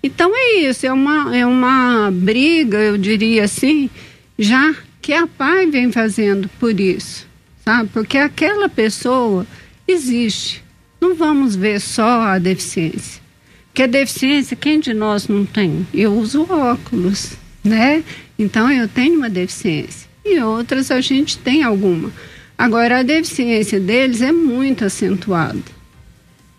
Então 0.00 0.30
é 0.34 0.60
isso, 0.60 0.86
é 0.86 0.92
uma, 0.92 1.36
é 1.36 1.44
uma 1.44 2.10
briga, 2.12 2.78
eu 2.78 2.96
diria 2.96 3.44
assim, 3.44 3.90
já 4.38 4.74
que 5.00 5.12
a 5.12 5.26
PAI 5.26 5.66
vem 5.66 5.90
fazendo 5.90 6.48
por 6.60 6.78
isso, 6.78 7.26
sabe? 7.64 7.90
Porque 7.92 8.18
aquela 8.18 8.68
pessoa 8.68 9.46
existe. 9.86 10.62
Não 11.00 11.14
vamos 11.14 11.56
ver 11.56 11.80
só 11.80 12.22
a 12.22 12.38
deficiência. 12.38 13.20
Porque 13.68 13.82
a 13.82 13.86
deficiência, 13.86 14.56
quem 14.56 14.78
de 14.78 14.92
nós 14.92 15.28
não 15.28 15.44
tem? 15.44 15.86
Eu 15.92 16.12
uso 16.14 16.46
óculos, 16.50 17.32
né? 17.64 18.04
Então 18.38 18.70
eu 18.70 18.86
tenho 18.86 19.16
uma 19.16 19.30
deficiência. 19.30 20.08
E 20.24 20.38
outras 20.40 20.90
a 20.90 21.00
gente 21.00 21.38
tem 21.38 21.62
alguma. 21.62 22.12
Agora 22.56 22.98
a 22.98 23.02
deficiência 23.02 23.80
deles 23.80 24.20
é 24.20 24.30
muito 24.30 24.84
acentuada. 24.84 25.58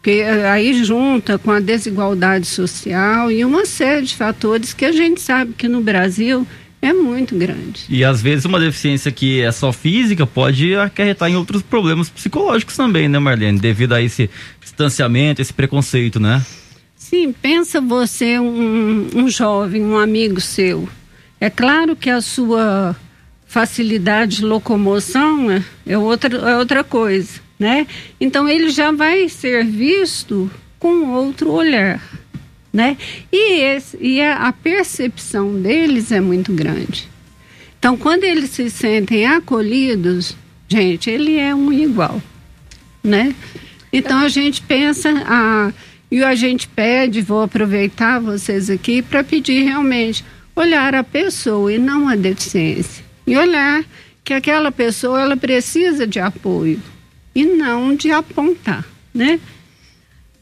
Porque 0.03 0.19
eh, 0.19 0.50
aí 0.50 0.83
junta 0.83 1.38
com 1.38 1.50
a 1.50 1.62
desigualdade 1.62 2.45
social 2.45 3.31
e 3.31 3.45
uma 3.45 3.65
série 3.65 4.05
de 4.05 4.15
fatores 4.15 4.74
que 4.74 4.83
a 4.83 4.91
gente 4.91 5.22
sabe 5.22 5.53
que 5.53 5.69
no 5.69 5.79
Brasil 5.79 6.45
é 6.84 6.92
muito 6.92 7.34
grande. 7.38 7.86
E 7.88 8.04
às 8.04 8.22
vezes 8.22 8.44
uma 8.44 8.60
deficiência 8.60 9.10
que 9.10 9.40
é 9.40 9.50
só 9.54 9.72
física 9.72 10.28
pode 10.28 10.75
acarretar 10.75 11.30
em 11.30 11.36
outros 11.38 11.62
problemas 11.62 12.10
psicológicos 12.10 12.75
também, 12.75 13.08
né, 13.08 13.18
Marlene? 13.20 13.58
Devido 13.58 13.94
a 13.94 14.02
esse 14.02 14.30
distanciamento, 14.60 15.42
esse 15.42 15.54
preconceito, 15.54 16.20
né? 16.20 16.46
Sim, 16.98 17.32
pensa 17.32 17.80
você, 17.80 18.38
um, 18.38 19.08
um 19.16 19.30
jovem, 19.30 19.82
um 19.82 19.98
amigo 19.98 20.42
seu. 20.42 20.90
É 21.40 21.50
claro 21.50 21.96
que 21.96 22.10
a 22.10 22.20
sua 22.20 22.94
facilidade 23.48 24.38
de 24.38 24.46
locomoção 24.46 25.50
é, 25.50 25.63
é 25.86 25.98
outra, 25.98 26.36
é 26.36 26.58
outra 26.58 26.84
coisa, 26.84 27.40
né? 27.58 27.88
Então 28.20 28.50
ele 28.50 28.70
já 28.70 28.92
vai 28.92 29.30
ser 29.30 29.63
visto 29.63 30.52
com 30.78 31.12
outro 31.12 31.50
olhar 31.50 32.02
né? 32.74 32.98
E, 33.32 33.62
esse, 33.62 33.98
e 34.01 34.20
a, 34.20 34.48
a 34.48 34.51
percepção 34.51 35.62
deles 35.62 36.12
é 36.12 36.20
muito 36.20 36.51
grande. 36.51 37.08
Então, 37.77 37.96
quando 37.96 38.24
eles 38.24 38.50
se 38.50 38.70
sentem 38.70 39.25
acolhidos, 39.27 40.36
gente, 40.68 41.10
ele 41.10 41.38
é 41.38 41.53
um 41.53 41.72
igual, 41.72 42.22
né? 43.03 43.36
Então 43.92 44.18
a 44.18 44.27
gente 44.27 44.62
pensa, 44.63 45.13
a, 45.27 45.72
e 46.10 46.24
a 46.24 46.34
gente 46.34 46.68
pede, 46.68 47.22
vou 47.22 47.44
aproveitar 47.44 48.20
vocês 48.20 48.70
aqui 48.70 49.03
para 49.03 49.24
pedir 49.24 49.63
realmente 49.63 50.25
olhar 50.56 50.96
a 50.96 51.03
pessoa 51.03 51.72
e 51.72 51.77
não 51.77 52.08
a 52.08 52.15
deficiência. 52.15 53.06
E 53.27 53.38
olhar 53.38 53.84
que 54.24 54.34
aquela 54.34 54.72
pessoa 54.72 55.22
ela 55.22 55.38
precisa 55.38 56.08
de 56.08 56.20
apoio 56.20 56.82
e 57.36 57.46
não 57.46 57.96
de 57.96 58.12
apontar, 58.12 58.84
né? 59.13 59.39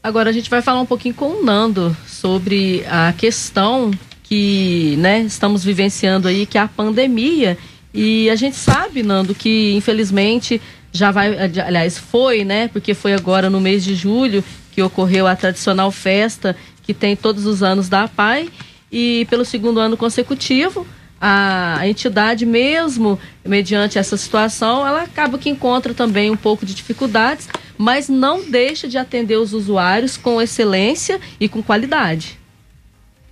Agora 0.02 0.30
a 0.30 0.32
gente 0.32 0.50
vai 0.50 0.60
falar 0.60 0.80
um 0.80 0.86
pouquinho 0.86 1.14
com 1.14 1.26
o 1.26 1.44
Nando 1.44 1.96
sobre 2.08 2.84
a 2.88 3.12
questão 3.12 3.92
que 4.24 4.96
né, 4.98 5.20
estamos 5.20 5.62
vivenciando 5.62 6.26
aí, 6.26 6.44
que 6.44 6.58
é 6.58 6.60
a 6.60 6.66
pandemia. 6.66 7.56
E 7.94 8.28
a 8.28 8.34
gente 8.34 8.56
sabe, 8.56 9.04
Nando, 9.04 9.32
que 9.32 9.72
infelizmente 9.76 10.60
já 10.90 11.12
vai, 11.12 11.38
aliás, 11.38 11.98
foi, 11.98 12.44
né? 12.44 12.66
Porque 12.66 12.94
foi 12.94 13.14
agora 13.14 13.48
no 13.48 13.60
mês 13.60 13.84
de 13.84 13.94
julho 13.94 14.42
que 14.72 14.82
ocorreu 14.82 15.26
a 15.26 15.36
tradicional 15.36 15.92
festa 15.92 16.56
que 16.82 16.92
tem 16.92 17.14
todos 17.14 17.46
os 17.46 17.62
anos 17.62 17.88
da 17.88 18.02
APAI. 18.02 18.50
E 18.90 19.24
pelo 19.30 19.44
segundo 19.44 19.78
ano 19.78 19.96
consecutivo, 19.96 20.84
a, 21.20 21.86
entidade 21.86 22.44
mesmo, 22.44 23.16
mediante 23.44 23.96
essa 23.96 24.16
situação, 24.16 24.84
ela 24.84 25.02
acaba 25.02 25.38
que 25.38 25.48
encontra 25.48 25.94
também 25.94 26.28
um 26.28 26.36
pouco 26.36 26.66
de 26.66 26.74
dificuldades, 26.74 27.48
mas 27.76 28.08
não 28.08 28.48
deixa 28.48 28.88
de 28.88 28.98
atender 28.98 29.36
os 29.36 29.52
usuários 29.52 30.16
com 30.16 30.40
excelência 30.40 31.20
e 31.40 31.48
com 31.48 31.62
qualidade. 31.62 32.38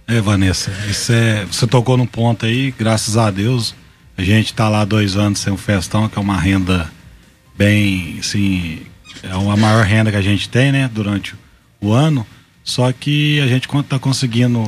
É, 0.06 0.20
Vanessa, 0.20 0.72
isso 0.88 1.12
é, 1.12 1.44
você 1.44 1.66
tocou 1.66 1.96
num 1.96 2.06
ponto 2.06 2.44
aí, 2.44 2.74
graças 2.76 3.16
a 3.16 3.30
Deus, 3.30 3.74
a 4.16 4.22
gente 4.22 4.46
está 4.46 4.68
lá 4.68 4.84
dois 4.84 5.16
anos 5.16 5.38
sem 5.38 5.52
o 5.52 5.56
festão, 5.56 6.08
que 6.08 6.18
é 6.18 6.20
uma 6.20 6.36
renda 6.36 6.90
bem, 7.56 8.16
assim, 8.18 8.82
é 9.22 9.30
a 9.30 9.56
maior 9.56 9.84
renda 9.84 10.10
que 10.10 10.16
a 10.16 10.22
gente 10.22 10.48
tem, 10.48 10.72
né, 10.72 10.90
durante 10.92 11.34
o 11.80 11.92
ano, 11.92 12.26
só 12.64 12.90
que 12.92 13.40
a 13.40 13.46
gente 13.46 13.68
está 13.68 13.98
conseguindo 13.98 14.62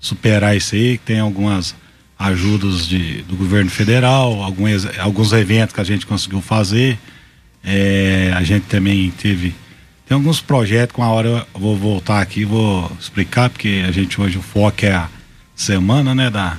superar 0.00 0.56
isso 0.56 0.74
aí, 0.74 0.98
tem 0.98 1.20
algumas 1.20 1.74
ajudas 2.18 2.86
de, 2.86 3.22
do 3.22 3.36
governo 3.36 3.70
federal, 3.70 4.42
alguns, 4.42 4.86
alguns 4.98 5.32
eventos 5.32 5.74
que 5.74 5.80
a 5.80 5.84
gente 5.84 6.06
conseguiu 6.06 6.40
fazer. 6.40 6.98
É, 7.64 8.32
a 8.34 8.42
gente 8.42 8.66
também 8.66 9.10
teve. 9.10 9.54
Tem 10.06 10.16
alguns 10.16 10.40
projetos, 10.40 10.94
com 10.94 11.02
a 11.02 11.08
hora 11.08 11.46
eu 11.54 11.60
vou 11.60 11.76
voltar 11.76 12.20
aqui 12.20 12.44
vou 12.44 12.90
explicar, 12.98 13.48
porque 13.48 13.84
a 13.86 13.92
gente 13.92 14.20
hoje 14.20 14.36
o 14.36 14.42
foco 14.42 14.84
é 14.84 14.92
a 14.92 15.08
semana, 15.54 16.14
né? 16.14 16.28
Da, 16.28 16.58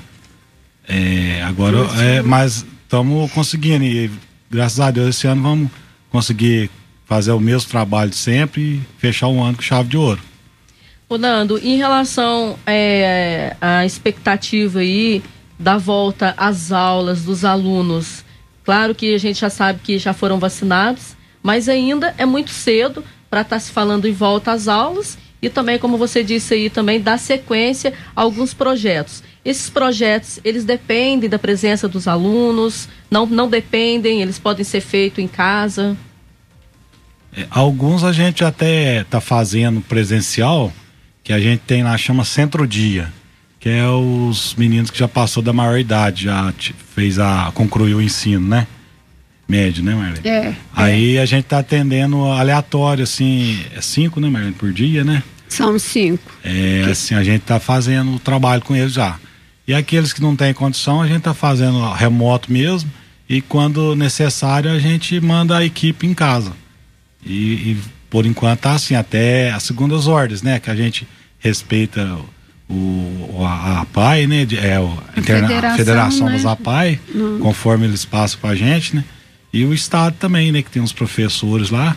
é, 0.87 1.41
agora, 1.43 1.77
é, 2.01 2.21
mas 2.21 2.65
estamos 2.83 3.31
conseguindo, 3.31 3.83
e 3.83 4.09
graças 4.49 4.79
a 4.79 4.91
Deus 4.91 5.15
esse 5.15 5.27
ano 5.27 5.41
vamos 5.41 5.71
conseguir 6.09 6.69
fazer 7.05 7.31
o 7.31 7.39
mesmo 7.39 7.69
trabalho 7.69 8.09
de 8.09 8.15
sempre 8.15 8.61
e 8.61 8.81
fechar 8.97 9.27
o 9.27 9.41
ano 9.41 9.55
com 9.55 9.61
chave 9.61 9.89
de 9.89 9.97
ouro. 9.97 10.21
Ô 11.09 11.17
Nando, 11.17 11.59
em 11.59 11.77
relação 11.77 12.57
é, 12.65 13.55
à 13.61 13.85
expectativa 13.85 14.79
aí 14.79 15.21
da 15.59 15.77
volta 15.77 16.33
às 16.37 16.71
aulas 16.71 17.23
dos 17.23 17.45
alunos. 17.45 18.23
Claro 18.63 18.95
que 18.95 19.13
a 19.13 19.17
gente 19.17 19.39
já 19.39 19.49
sabe 19.49 19.79
que 19.83 19.97
já 19.97 20.13
foram 20.13 20.39
vacinados, 20.39 21.15
mas 21.41 21.67
ainda 21.67 22.13
é 22.17 22.25
muito 22.25 22.51
cedo 22.51 23.03
para 23.29 23.41
estar 23.41 23.57
tá 23.57 23.59
se 23.59 23.71
falando 23.71 24.07
em 24.07 24.13
volta 24.13 24.51
às 24.51 24.67
aulas 24.67 25.17
e 25.41 25.49
também, 25.49 25.77
como 25.77 25.97
você 25.97 26.23
disse 26.23 26.53
aí, 26.53 26.69
também 26.69 27.01
dar 27.01 27.19
sequência 27.19 27.93
a 28.15 28.21
alguns 28.21 28.53
projetos. 28.53 29.21
Esses 29.43 29.69
projetos, 29.69 30.39
eles 30.41 30.63
dependem 30.63 31.29
da 31.29 31.37
presença 31.37 31.85
dos 31.85 32.07
alunos, 32.07 32.87
não, 33.11 33.25
não 33.25 33.49
dependem, 33.49 34.21
eles 34.21 34.39
podem 34.39 34.63
ser 34.63 34.79
feitos 34.79 35.21
em 35.21 35.27
casa? 35.27 35.97
É, 37.35 37.45
alguns 37.49 38.05
a 38.05 38.13
gente 38.13 38.45
até 38.45 39.01
está 39.01 39.19
fazendo 39.19 39.81
presencial, 39.81 40.71
que 41.21 41.33
a 41.33 41.39
gente 41.41 41.59
tem 41.67 41.83
lá, 41.83 41.97
chama 41.97 42.23
Centro 42.23 42.65
Dia 42.65 43.11
que 43.63 43.69
é 43.69 43.87
os 43.87 44.55
meninos 44.55 44.91
que 44.91 44.99
já 44.99 45.07
passou 45.07 45.41
da 45.41 45.53
maior 45.53 45.79
idade, 45.79 46.25
já 46.25 46.53
fez 46.93 47.17
a 47.17 47.49
concluiu 47.55 47.99
o 47.99 48.01
ensino, 48.01 48.45
né? 48.45 48.67
Médio, 49.47 49.81
né, 49.81 49.95
Marlene? 49.95 50.27
É. 50.27 50.53
Aí 50.75 51.15
é. 51.15 51.21
a 51.21 51.25
gente 51.25 51.45
tá 51.45 51.59
atendendo 51.59 52.25
aleatório, 52.25 53.05
assim, 53.05 53.63
é 53.73 53.79
cinco, 53.79 54.19
né, 54.19 54.29
Marlene, 54.29 54.51
por 54.51 54.73
dia, 54.73 55.05
né? 55.05 55.23
São 55.47 55.79
cinco. 55.79 56.29
É, 56.43 56.89
assim, 56.91 57.15
a 57.15 57.23
gente 57.23 57.43
tá 57.43 57.57
fazendo 57.57 58.15
o 58.15 58.19
trabalho 58.19 58.61
com 58.61 58.75
eles 58.75 58.91
já. 58.91 59.17
E 59.65 59.73
aqueles 59.73 60.11
que 60.11 60.21
não 60.21 60.35
têm 60.35 60.53
condição, 60.53 61.01
a 61.01 61.07
gente 61.07 61.21
tá 61.21 61.33
fazendo 61.33 61.89
remoto 61.93 62.51
mesmo. 62.51 62.91
E 63.29 63.39
quando 63.39 63.95
necessário, 63.95 64.69
a 64.69 64.77
gente 64.77 65.21
manda 65.21 65.57
a 65.57 65.63
equipe 65.63 66.05
em 66.05 66.13
casa. 66.13 66.51
E, 67.25 67.53
e 67.53 67.77
por 68.09 68.25
enquanto 68.25 68.59
tá 68.59 68.73
assim, 68.73 68.95
até 68.95 69.51
as 69.51 69.63
segundas 69.63 70.05
ordens, 70.05 70.41
né? 70.41 70.59
Que 70.59 70.69
a 70.69 70.75
gente 70.75 71.07
respeita 71.39 72.19
o, 72.73 73.45
a, 73.45 73.81
APAI, 73.81 74.27
né? 74.27 74.47
É, 74.53 74.77
a, 74.77 75.19
Interna 75.19 75.47
Federação, 75.47 75.73
a 75.73 75.77
Federação 75.77 76.25
né? 76.27 76.33
das 76.33 76.45
APAI, 76.45 76.99
Não. 77.13 77.39
conforme 77.39 77.85
eles 77.85 78.05
passam 78.05 78.39
para 78.39 78.51
a 78.51 78.55
gente, 78.55 78.95
né? 78.95 79.03
E 79.51 79.63
o 79.65 79.73
Estado 79.73 80.15
também, 80.19 80.51
né? 80.51 80.61
Que 80.61 80.69
tem 80.69 80.81
uns 80.81 80.93
professores 80.93 81.69
lá. 81.69 81.95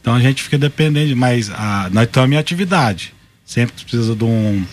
Então 0.00 0.14
a 0.14 0.20
gente 0.20 0.42
fica 0.42 0.56
dependente, 0.56 1.14
mas 1.14 1.50
a, 1.50 1.88
nós 1.92 2.04
estamos 2.04 2.32
em 2.32 2.38
atividade. 2.38 3.12
Sempre 3.44 3.74
que 3.76 3.84
precisa 3.84 4.14
de 4.14 4.24
um. 4.24 4.64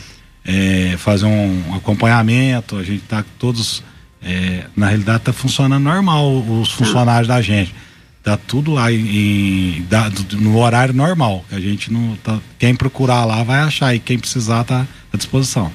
É, 0.46 0.96
fazer 0.98 1.26
um 1.26 1.76
acompanhamento, 1.76 2.78
a 2.78 2.84
gente 2.84 3.04
tá 3.04 3.24
todos. 3.40 3.84
É, 4.22 4.66
na 4.76 4.88
realidade 4.88 5.18
está 5.20 5.34
funcionando 5.34 5.84
normal 5.84 6.44
os 6.62 6.72
funcionários 6.72 7.28
da 7.28 7.42
gente 7.42 7.74
tá 8.24 8.38
tudo 8.38 8.72
lá 8.72 8.92
em, 8.92 9.86
da, 9.90 10.10
no 10.32 10.58
horário 10.58 10.94
normal 10.94 11.44
a 11.52 11.60
gente 11.60 11.92
não 11.92 12.16
tá, 12.24 12.40
quem 12.58 12.74
procurar 12.74 13.26
lá 13.26 13.44
vai 13.44 13.60
achar 13.60 13.94
e 13.94 14.00
quem 14.00 14.18
precisar 14.18 14.64
tá 14.64 14.88
à 15.12 15.18
disposição. 15.18 15.72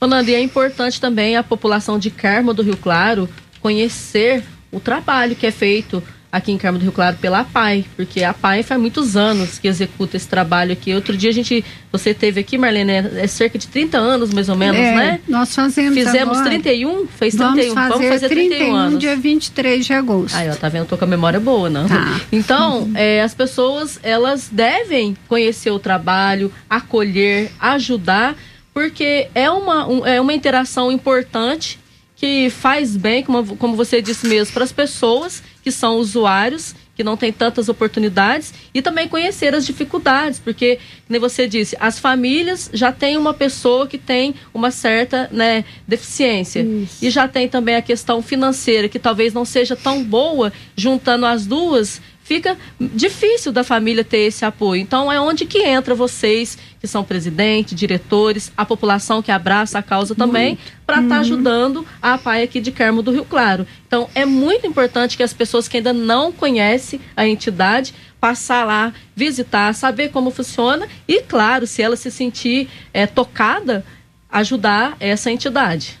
Ronaldo, 0.00 0.30
e 0.30 0.34
é 0.34 0.40
importante 0.40 1.00
também 1.00 1.36
a 1.36 1.42
população 1.42 1.98
de 1.98 2.10
Carmo 2.10 2.54
do 2.54 2.62
Rio 2.62 2.76
Claro 2.76 3.28
conhecer 3.60 4.44
o 4.70 4.78
trabalho 4.78 5.34
que 5.34 5.46
é 5.46 5.50
feito 5.50 6.02
aqui 6.30 6.52
em 6.52 6.58
Carmo 6.58 6.78
do 6.78 6.82
Rio 6.82 6.92
Claro 6.92 7.16
pela 7.16 7.42
PAI, 7.42 7.86
porque 7.96 8.22
a 8.22 8.34
PAI 8.34 8.62
faz 8.62 8.80
muitos 8.80 9.16
anos 9.16 9.58
que 9.58 9.66
executa 9.66 10.16
esse 10.16 10.28
trabalho 10.28 10.72
aqui. 10.72 10.94
Outro 10.94 11.16
dia 11.16 11.30
a 11.30 11.32
gente, 11.32 11.64
você 11.90 12.12
teve 12.12 12.40
aqui, 12.40 12.58
Marlene, 12.58 12.92
é 12.92 13.26
cerca 13.26 13.58
de 13.58 13.66
30 13.66 13.96
anos 13.98 14.32
mais 14.32 14.48
ou 14.48 14.56
menos, 14.56 14.78
é, 14.78 14.94
né? 14.94 15.20
Nós 15.26 15.54
fazemos 15.54 15.94
Fizemos 15.94 16.38
agora, 16.38 16.50
31? 16.50 17.06
Fez 17.06 17.34
31. 17.34 17.44
Vamos 17.44 17.74
fazer, 17.74 17.88
vamos 17.88 18.08
fazer 18.08 18.28
31, 18.28 18.48
31 18.50 18.76
anos. 18.76 19.00
dia 19.00 19.16
23 19.16 19.86
de 19.86 19.92
agosto. 19.92 20.36
Aí, 20.36 20.50
ó, 20.50 20.54
tá 20.54 20.68
vendo? 20.68 20.86
Tô 20.86 20.98
com 20.98 21.04
a 21.04 21.08
memória 21.08 21.40
boa, 21.40 21.70
não? 21.70 21.88
Tá. 21.88 22.20
Então, 22.30 22.82
uhum. 22.82 22.92
é, 22.94 23.22
as 23.22 23.34
pessoas, 23.34 23.98
elas 24.02 24.48
devem 24.50 25.16
conhecer 25.28 25.70
o 25.70 25.78
trabalho, 25.78 26.52
acolher, 26.68 27.50
ajudar, 27.58 28.36
porque 28.72 29.28
é 29.34 29.50
uma, 29.50 29.88
um, 29.88 30.06
é 30.06 30.20
uma 30.20 30.32
interação 30.32 30.92
importante 30.92 31.78
que 32.18 32.50
faz 32.50 32.96
bem, 32.96 33.22
como, 33.22 33.56
como 33.56 33.76
você 33.76 34.02
disse 34.02 34.26
mesmo, 34.26 34.52
para 34.52 34.64
as 34.64 34.72
pessoas 34.72 35.40
que 35.62 35.70
são 35.70 35.96
usuários 35.96 36.74
que 36.96 37.04
não 37.04 37.16
tem 37.16 37.32
tantas 37.32 37.68
oportunidades 37.68 38.52
e 38.74 38.82
também 38.82 39.06
conhecer 39.06 39.54
as 39.54 39.64
dificuldades, 39.64 40.40
porque, 40.40 40.80
como 41.06 41.20
você 41.20 41.46
disse, 41.46 41.76
as 41.78 42.00
famílias 42.00 42.68
já 42.74 42.90
têm 42.90 43.16
uma 43.16 43.32
pessoa 43.32 43.86
que 43.86 43.96
tem 43.96 44.34
uma 44.52 44.72
certa 44.72 45.28
né, 45.30 45.64
deficiência 45.86 46.60
Isso. 46.60 47.04
e 47.04 47.08
já 47.08 47.28
tem 47.28 47.48
também 47.48 47.76
a 47.76 47.82
questão 47.82 48.20
financeira 48.20 48.88
que 48.88 48.98
talvez 48.98 49.32
não 49.32 49.44
seja 49.44 49.76
tão 49.76 50.02
boa, 50.02 50.52
juntando 50.76 51.24
as 51.24 51.46
duas 51.46 52.00
fica 52.28 52.58
difícil 52.78 53.50
da 53.50 53.64
família 53.64 54.04
ter 54.04 54.18
esse 54.18 54.44
apoio. 54.44 54.82
Então 54.82 55.10
é 55.10 55.18
onde 55.18 55.46
que 55.46 55.60
entra 55.60 55.94
vocês, 55.94 56.58
que 56.80 56.86
são 56.86 57.04
presidente, 57.04 57.74
diretores, 57.74 58.52
a 58.56 58.64
população 58.64 59.22
que 59.22 59.30
abraça 59.30 59.78
a 59.78 59.82
causa 59.82 60.14
também, 60.14 60.58
para 60.86 60.96
estar 60.96 61.08
tá 61.08 61.14
uhum. 61.16 61.20
ajudando 61.20 61.86
a 62.00 62.16
PAI 62.16 62.42
aqui 62.42 62.60
de 62.60 62.72
Carmo 62.72 63.02
do 63.02 63.10
Rio 63.10 63.24
Claro. 63.24 63.66
Então 63.86 64.08
é 64.14 64.24
muito 64.24 64.66
importante 64.66 65.16
que 65.16 65.22
as 65.22 65.32
pessoas 65.32 65.68
que 65.68 65.76
ainda 65.76 65.92
não 65.92 66.32
conhecem 66.32 67.00
a 67.16 67.26
entidade 67.26 67.94
passar 68.20 68.64
lá, 68.64 68.92
visitar, 69.14 69.72
saber 69.74 70.10
como 70.10 70.30
funciona 70.30 70.88
e, 71.06 71.22
claro, 71.22 71.66
se 71.66 71.82
ela 71.82 71.96
se 71.96 72.10
sentir 72.10 72.68
é, 72.92 73.06
tocada, 73.06 73.84
ajudar 74.30 74.96
essa 74.98 75.30
entidade. 75.30 75.98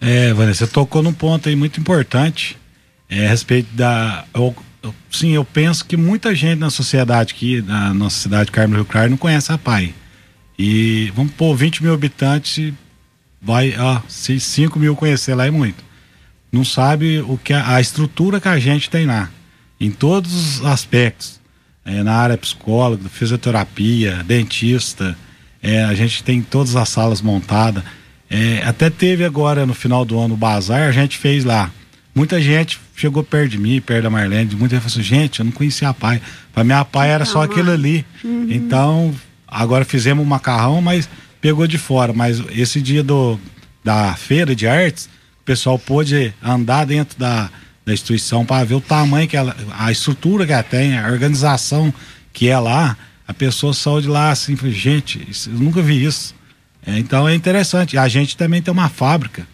É, 0.00 0.32
Vanessa, 0.32 0.66
você 0.66 0.72
tocou 0.72 1.02
num 1.02 1.12
ponto 1.12 1.48
aí 1.48 1.56
muito 1.56 1.80
importante 1.80 2.59
é, 3.10 3.26
a 3.26 3.28
respeito 3.28 3.68
da. 3.74 4.24
Eu 4.32 4.54
sim, 5.10 5.32
eu 5.32 5.44
penso 5.44 5.84
que 5.84 5.96
muita 5.96 6.34
gente 6.34 6.58
na 6.58 6.70
sociedade 6.70 7.34
aqui, 7.34 7.60
na 7.60 7.92
nossa 7.92 8.16
cidade 8.20 8.46
de 8.46 8.52
Carmo 8.52 8.76
Rio 8.76 8.84
Claro, 8.84 9.10
não 9.10 9.16
conhece 9.16 9.52
a 9.52 9.58
PAI. 9.58 9.92
E 10.58 11.12
vamos 11.14 11.32
pôr 11.32 11.54
20 11.54 11.82
mil 11.82 11.92
habitantes, 11.92 12.72
vai, 13.42 13.74
ó, 13.78 14.00
se 14.08 14.38
5 14.38 14.78
mil 14.78 14.94
conhecer 14.94 15.34
lá 15.34 15.46
é 15.46 15.50
muito. 15.50 15.82
Não 16.52 16.64
sabe 16.64 17.20
o 17.20 17.36
que 17.36 17.52
a, 17.52 17.76
a 17.76 17.80
estrutura 17.80 18.40
que 18.40 18.48
a 18.48 18.58
gente 18.58 18.88
tem 18.88 19.06
lá, 19.06 19.28
em 19.80 19.90
todos 19.90 20.32
os 20.32 20.64
aspectos. 20.64 21.40
É, 21.82 22.02
na 22.02 22.14
área 22.14 22.36
psicóloga, 22.36 23.08
fisioterapia, 23.08 24.22
dentista, 24.24 25.16
é, 25.62 25.82
a 25.82 25.94
gente 25.94 26.22
tem 26.22 26.42
todas 26.42 26.76
as 26.76 26.88
salas 26.90 27.22
montadas. 27.22 27.82
É, 28.28 28.62
até 28.64 28.90
teve 28.90 29.24
agora 29.24 29.66
no 29.66 29.74
final 29.74 30.04
do 30.04 30.18
ano 30.18 30.34
o 30.34 30.36
bazar, 30.36 30.88
a 30.88 30.92
gente 30.92 31.16
fez 31.16 31.42
lá 31.42 31.70
Muita 32.14 32.40
gente 32.40 32.80
chegou 32.96 33.22
perto 33.22 33.52
de 33.52 33.58
mim, 33.58 33.80
perto 33.80 34.02
da 34.02 34.10
Marlene, 34.10 34.54
muita 34.56 34.76
gente 34.76 34.84
falou 34.84 35.00
assim, 35.00 35.02
gente, 35.02 35.38
eu 35.40 35.44
não 35.44 35.52
conhecia 35.52 35.88
a 35.88 35.94
pai. 35.94 36.20
Para 36.52 36.64
minha 36.64 36.84
pai 36.84 37.10
era 37.10 37.24
só 37.24 37.42
aquilo 37.42 37.70
ali. 37.70 38.04
Uhum. 38.24 38.48
Então, 38.50 39.14
agora 39.46 39.84
fizemos 39.84 40.24
um 40.24 40.28
macarrão, 40.28 40.82
mas 40.82 41.08
pegou 41.40 41.66
de 41.66 41.78
fora. 41.78 42.12
Mas 42.12 42.42
esse 42.50 42.80
dia 42.80 43.02
do, 43.02 43.38
da 43.84 44.14
feira 44.14 44.54
de 44.56 44.66
artes, 44.66 45.08
o 45.40 45.44
pessoal 45.44 45.78
pôde 45.78 46.34
andar 46.42 46.84
dentro 46.84 47.16
da, 47.18 47.48
da 47.86 47.92
instituição 47.92 48.44
para 48.44 48.64
ver 48.64 48.74
o 48.74 48.80
tamanho 48.80 49.28
que 49.28 49.36
ela, 49.36 49.56
a 49.78 49.92
estrutura 49.92 50.44
que 50.44 50.52
ela 50.52 50.62
tem, 50.64 50.98
a 50.98 51.08
organização 51.08 51.94
que 52.32 52.48
é 52.48 52.58
lá. 52.58 52.96
A 53.26 53.32
pessoa 53.32 53.72
saiu 53.72 54.00
de 54.00 54.08
lá 54.08 54.30
assim, 54.30 54.56
gente, 54.72 55.28
eu 55.46 55.58
nunca 55.58 55.80
vi 55.80 56.04
isso. 56.04 56.34
É, 56.84 56.98
então 56.98 57.28
é 57.28 57.34
interessante. 57.34 57.96
A 57.96 58.08
gente 58.08 58.36
também 58.36 58.60
tem 58.60 58.72
uma 58.72 58.88
fábrica 58.88 59.46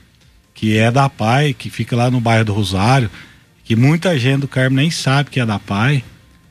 que 0.56 0.76
é 0.78 0.90
da 0.90 1.08
PAI, 1.08 1.52
que 1.54 1.70
fica 1.70 1.94
lá 1.94 2.10
no 2.10 2.18
bairro 2.20 2.46
do 2.46 2.52
Rosário, 2.54 3.10
que 3.62 3.76
muita 3.76 4.18
gente 4.18 4.40
do 4.40 4.48
Carmo 4.48 4.74
nem 4.74 4.90
sabe 4.90 5.30
que 5.30 5.38
é 5.38 5.46
da 5.46 5.58
PAI, 5.58 6.02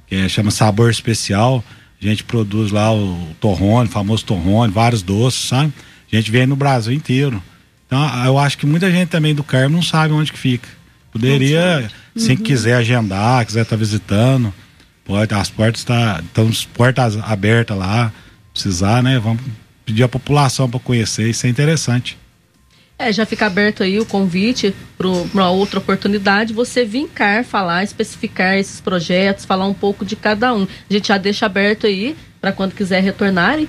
que 0.07 0.15
é, 0.15 0.29
chama 0.29 0.51
Sabor 0.51 0.91
Especial. 0.91 1.63
A 1.99 2.05
gente 2.05 2.23
produz 2.23 2.71
lá 2.71 2.93
o 2.93 3.35
torrone, 3.41 3.89
o 3.89 3.91
famoso 3.91 4.23
torrone, 4.23 4.71
vários 4.71 5.01
doces, 5.01 5.49
sabe? 5.49 5.73
A 6.13 6.15
gente 6.15 6.29
vende 6.29 6.45
no 6.45 6.55
Brasil 6.55 6.93
inteiro. 6.93 7.41
Então, 7.87 8.25
eu 8.25 8.37
acho 8.37 8.57
que 8.59 8.65
muita 8.65 8.91
gente 8.91 9.09
também 9.09 9.33
do 9.33 9.43
Carmo 9.43 9.75
não 9.75 9.81
sabe 9.81 10.13
onde 10.13 10.31
que 10.31 10.37
fica. 10.37 10.69
Poderia, 11.11 11.89
se 12.15 12.31
uhum. 12.31 12.37
quiser 12.37 12.75
agendar, 12.75 13.45
quiser 13.45 13.63
estar 13.63 13.75
tá 13.75 13.79
visitando, 13.79 14.53
pode, 15.03 15.33
as 15.33 15.49
portas 15.49 15.83
tá, 15.83 16.21
estão 16.23 16.51
portas 16.73 17.17
abertas 17.17 17.75
lá, 17.75 18.13
precisar, 18.53 19.01
né? 19.01 19.17
Vamos 19.17 19.41
pedir 19.83 20.03
a 20.03 20.09
população 20.09 20.69
para 20.69 20.79
conhecer, 20.79 21.27
isso 21.29 21.47
é 21.47 21.49
interessante. 21.49 22.17
É, 22.97 23.11
já 23.11 23.25
fica 23.25 23.45
aberto 23.45 23.83
aí 23.83 23.99
o 23.99 24.05
convite 24.05 24.73
para 24.97 25.07
uma 25.07 25.49
outra 25.49 25.79
oportunidade, 25.79 26.53
você 26.53 26.85
vincar, 26.85 27.43
falar, 27.43 27.83
especificar 27.83 28.57
esses 28.57 28.79
projetos, 28.79 29.43
falar 29.43 29.67
um 29.67 29.73
pouco 29.73 30.05
de 30.05 30.15
cada 30.15 30.53
um. 30.53 30.63
A 30.89 30.93
gente 30.93 31.09
já 31.09 31.17
deixa 31.17 31.45
aberto 31.45 31.85
aí 31.85 32.15
para 32.39 32.53
quando 32.53 32.73
quiser 32.73 33.03
retornarem. 33.03 33.67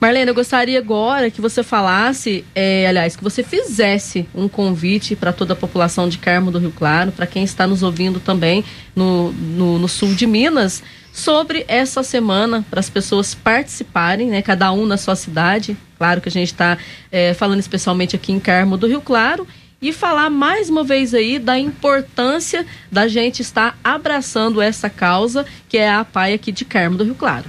Marlene, 0.00 0.28
eu 0.28 0.34
gostaria 0.34 0.78
agora 0.78 1.28
que 1.28 1.40
você 1.40 1.64
falasse, 1.64 2.44
é, 2.54 2.86
aliás, 2.86 3.16
que 3.16 3.24
você 3.24 3.42
fizesse 3.42 4.28
um 4.32 4.46
convite 4.46 5.16
para 5.16 5.32
toda 5.32 5.54
a 5.54 5.56
população 5.56 6.08
de 6.08 6.18
Carmo 6.18 6.52
do 6.52 6.60
Rio 6.60 6.70
Claro, 6.70 7.10
para 7.10 7.26
quem 7.26 7.42
está 7.42 7.66
nos 7.66 7.82
ouvindo 7.82 8.20
também 8.20 8.64
no, 8.94 9.32
no, 9.32 9.76
no 9.80 9.88
sul 9.88 10.14
de 10.14 10.24
Minas, 10.24 10.84
sobre 11.18 11.64
essa 11.66 12.02
semana, 12.02 12.64
para 12.70 12.78
as 12.78 12.88
pessoas 12.88 13.34
participarem, 13.34 14.28
né, 14.28 14.40
cada 14.40 14.72
um 14.72 14.86
na 14.86 14.96
sua 14.96 15.16
cidade. 15.16 15.76
Claro 15.98 16.20
que 16.20 16.28
a 16.28 16.32
gente 16.32 16.52
está 16.52 16.78
é, 17.10 17.34
falando 17.34 17.58
especialmente 17.58 18.14
aqui 18.14 18.32
em 18.32 18.38
Carmo 18.38 18.76
do 18.76 18.86
Rio 18.86 19.00
Claro. 19.00 19.46
E 19.82 19.92
falar 19.92 20.30
mais 20.30 20.68
uma 20.68 20.82
vez 20.82 21.14
aí 21.14 21.38
da 21.38 21.58
importância 21.58 22.66
da 22.90 23.06
gente 23.06 23.42
estar 23.42 23.78
abraçando 23.82 24.60
essa 24.60 24.88
causa, 24.88 25.46
que 25.68 25.76
é 25.76 25.90
a 25.90 26.04
PAI 26.04 26.34
aqui 26.34 26.50
de 26.50 26.64
Carmo 26.64 26.96
do 26.96 27.04
Rio 27.04 27.14
Claro. 27.14 27.46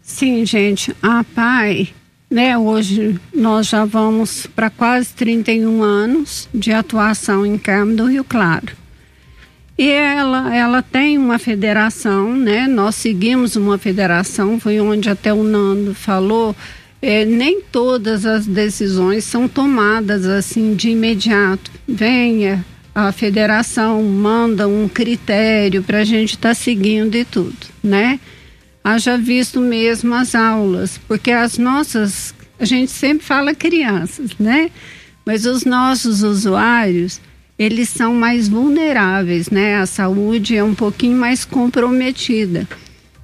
Sim, 0.00 0.44
gente, 0.44 0.94
a 1.00 1.22
PAI, 1.22 1.90
né, 2.30 2.58
hoje 2.58 3.20
nós 3.32 3.68
já 3.68 3.84
vamos 3.84 4.46
para 4.46 4.70
quase 4.70 5.12
31 5.14 5.82
anos 5.82 6.48
de 6.52 6.72
atuação 6.72 7.46
em 7.46 7.56
Carmo 7.56 7.94
do 7.94 8.06
Rio 8.06 8.24
Claro. 8.24 8.81
E 9.76 9.88
ela, 9.88 10.54
ela 10.54 10.82
tem 10.82 11.16
uma 11.16 11.38
federação, 11.38 12.36
né? 12.36 12.66
Nós 12.66 12.94
seguimos 12.94 13.56
uma 13.56 13.78
federação, 13.78 14.60
foi 14.60 14.80
onde 14.80 15.08
até 15.08 15.32
o 15.32 15.42
Nando 15.42 15.94
falou. 15.94 16.54
É, 17.00 17.24
nem 17.24 17.60
todas 17.60 18.24
as 18.24 18.46
decisões 18.46 19.24
são 19.24 19.48
tomadas 19.48 20.26
assim 20.26 20.74
de 20.74 20.90
imediato. 20.90 21.70
Venha, 21.88 22.64
a 22.94 23.10
federação 23.10 24.02
manda 24.02 24.68
um 24.68 24.88
critério 24.88 25.82
para 25.82 25.98
a 25.98 26.04
gente 26.04 26.34
estar 26.34 26.50
tá 26.50 26.54
seguindo 26.54 27.16
e 27.16 27.24
tudo, 27.24 27.56
né? 27.82 28.20
Haja 28.84 29.16
visto 29.16 29.60
mesmo 29.60 30.14
as 30.14 30.34
aulas, 30.34 31.00
porque 31.08 31.30
as 31.30 31.56
nossas, 31.56 32.34
a 32.58 32.64
gente 32.64 32.90
sempre 32.90 33.24
fala 33.24 33.54
crianças, 33.54 34.32
né? 34.38 34.70
Mas 35.24 35.46
os 35.46 35.64
nossos 35.64 36.22
usuários, 36.22 37.20
eles 37.58 37.88
são 37.88 38.14
mais 38.14 38.48
vulneráveis, 38.48 39.50
né? 39.50 39.76
A 39.76 39.86
saúde 39.86 40.56
é 40.56 40.64
um 40.64 40.74
pouquinho 40.74 41.16
mais 41.16 41.44
comprometida. 41.44 42.68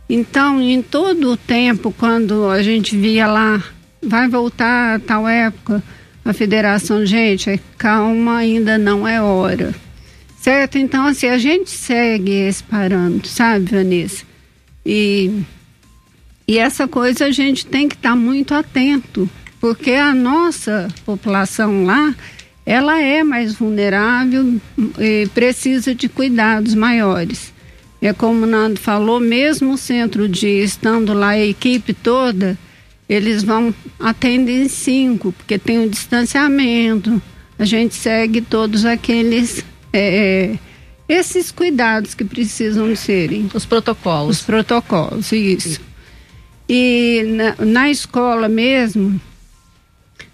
Então, 0.08 0.60
em 0.60 0.80
todo 0.80 1.32
o 1.32 1.36
tempo, 1.36 1.94
quando 1.96 2.48
a 2.48 2.62
gente 2.62 2.96
via 2.96 3.26
lá, 3.26 3.62
vai 4.02 4.28
voltar 4.28 4.96
a 4.96 4.98
tal 4.98 5.28
época, 5.28 5.82
a 6.24 6.32
federação, 6.32 7.04
gente, 7.04 7.60
calma, 7.76 8.38
ainda 8.38 8.78
não 8.78 9.06
é 9.06 9.20
hora. 9.20 9.74
Certo? 10.40 10.78
Então, 10.78 11.04
assim, 11.04 11.26
a 11.26 11.36
gente 11.36 11.70
segue 11.70 12.30
esse 12.30 12.62
parâmetro, 12.62 13.28
sabe, 13.28 13.70
Vanessa? 13.70 14.24
E, 14.86 15.42
e 16.46 16.56
essa 16.56 16.88
coisa 16.88 17.26
a 17.26 17.30
gente 17.30 17.66
tem 17.66 17.88
que 17.88 17.96
estar 17.96 18.10
tá 18.10 18.16
muito 18.16 18.54
atento, 18.54 19.28
porque 19.60 19.90
a 19.90 20.14
nossa 20.14 20.88
população 21.04 21.84
lá, 21.84 22.14
ela 22.68 23.00
é 23.00 23.24
mais 23.24 23.54
vulnerável 23.54 24.60
e 24.98 25.26
precisa 25.32 25.94
de 25.94 26.06
cuidados 26.06 26.74
maiores. 26.74 27.50
É 27.98 28.12
como 28.12 28.44
o 28.44 28.46
Nando 28.46 28.78
falou, 28.78 29.18
mesmo 29.18 29.72
o 29.72 29.78
centro 29.78 30.28
de 30.28 30.46
estando 30.46 31.14
lá 31.14 31.28
a 31.28 31.46
equipe 31.46 31.94
toda, 31.94 32.58
eles 33.08 33.42
vão 33.42 33.74
atender 33.98 34.68
cinco, 34.68 35.32
porque 35.32 35.58
tem 35.58 35.78
o 35.78 35.88
distanciamento, 35.88 37.22
a 37.58 37.64
gente 37.64 37.94
segue 37.94 38.42
todos 38.42 38.84
aqueles 38.84 39.64
é, 39.90 40.52
é 40.52 40.58
esses 41.08 41.50
cuidados 41.50 42.12
que 42.12 42.22
precisam 42.22 42.94
serem. 42.94 43.48
Os 43.54 43.64
protocolos. 43.64 44.40
Os 44.40 44.42
protocolos, 44.42 45.32
isso. 45.32 45.80
E 46.68 47.24
na, 47.28 47.64
na 47.64 47.90
escola 47.90 48.46
mesmo, 48.46 49.18